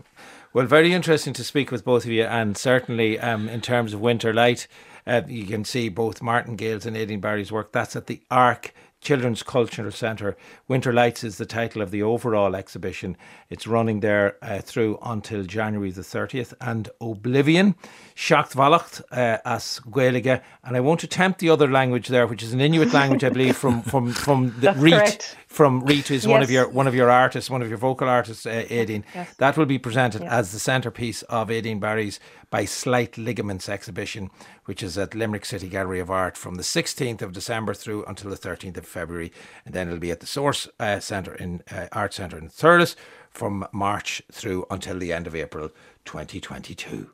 Well, 0.53 0.65
very 0.65 0.93
interesting 0.93 1.34
to 1.34 1.43
speak 1.43 1.72
with 1.72 1.86
both 1.86 2.05
of 2.05 2.12
you, 2.12 2.24
and 2.24 2.58
certainly 2.58 3.19
um, 3.19 3.48
in 3.48 3.62
terms 3.62 3.93
of 3.93 4.01
Winterlight, 4.01 4.67
uh, 5.05 5.22
you 5.27 5.46
can 5.46 5.63
see 5.63 5.89
both 5.89 6.22
Martin 6.22 6.55
Gale's 6.55 6.86
and 6.86 6.96
Aideen 6.96 7.22
Barry's 7.22 7.51
work. 7.51 7.72
That's 7.72 7.96
at 7.96 8.08
the 8.08 8.22
Ark 8.31 8.74
Children's 9.01 9.44
Cultural 9.44 9.91
Centre. 9.91 10.36
Winter 10.68 10.91
Lights 10.91 11.24
is 11.24 11.38
the 11.38 11.46
title 11.46 11.82
of 11.82 11.91
the 11.91 12.03
overall 12.03 12.56
exhibition. 12.56 13.15
It's 13.50 13.65
running 13.65 14.01
there 14.01 14.38
uh, 14.41 14.60
through 14.60 15.00
until 15.01 15.44
January 15.44 15.91
the 15.91 16.01
30th. 16.01 16.53
And 16.60 16.89
Oblivion, 17.00 17.75
Seacht 18.15 18.56
Bhealach 18.56 19.01
uh, 19.12 19.38
as 19.46 19.79
Gaeilge. 19.89 20.41
And 20.63 20.75
I 20.75 20.79
won't 20.82 21.03
attempt 21.03 21.39
the 21.39 21.50
other 21.50 21.70
language 21.70 22.10
there, 22.10 22.27
which 22.27 22.44
is 22.44 22.53
an 22.53 22.62
Inuit 22.62 22.94
language, 22.94 23.24
I 23.24 23.29
believe, 23.29 23.56
from, 23.56 23.82
from, 23.82 24.12
from 24.25 24.53
the 24.60 24.74
Reet. 24.74 25.36
From 25.48 25.82
Reet, 25.82 26.10
who's 26.10 26.25
yes. 26.25 26.32
one 26.32 26.44
of 26.44 26.51
your 26.51 26.70
one 26.70 26.86
of 26.86 26.94
your 26.94 27.10
artists, 27.10 27.50
one 27.50 27.63
of 27.63 27.70
your 27.70 27.79
vocal 27.79 28.08
artists, 28.08 28.46
uh, 28.46 28.65
Aideen. 28.70 29.03
Yes. 29.15 29.34
That 29.38 29.58
will 29.58 29.65
be 29.65 29.79
presented 29.79 30.22
yes. 30.22 30.32
as 30.32 30.51
the 30.51 30.60
centrepiece 30.60 31.24
of 31.24 31.48
Aideen 31.48 31.79
Barry's 31.79 32.20
by 32.50 32.65
Slight 32.65 33.18
Ligaments 33.18 33.70
exhibition, 33.70 34.29
which 34.65 34.82
is 34.82 34.98
at 34.98 35.15
Limerick 35.15 35.46
City 35.46 35.68
Gallery 35.68 36.00
of 36.00 36.10
Art 36.10 36.38
from 36.38 36.56
the 36.56 36.63
16th 36.63 37.22
of 37.22 37.34
December 37.34 37.74
through 37.74 38.06
until 38.06 38.29
the 38.29 38.38
13th 38.38 38.77
of 38.77 38.86
February. 38.86 39.32
And 39.65 39.74
then 39.74 39.88
it'll 39.88 40.00
be 40.00 40.12
at 40.12 40.20
the 40.20 40.25
Source 40.25 40.68
uh, 40.79 41.00
Centre 41.00 41.36
in 41.36 41.62
uh, 41.72 41.88
Art 41.91 42.13
Centre 42.13 42.38
in 42.38 42.50
Thurles 42.50 42.96
from 43.29 43.68
March 43.72 44.22
through 44.32 44.65
until 44.72 44.98
the 44.98 45.13
end 45.13 45.27
of 45.27 45.36
April 45.36 45.70
2022. 46.06 47.12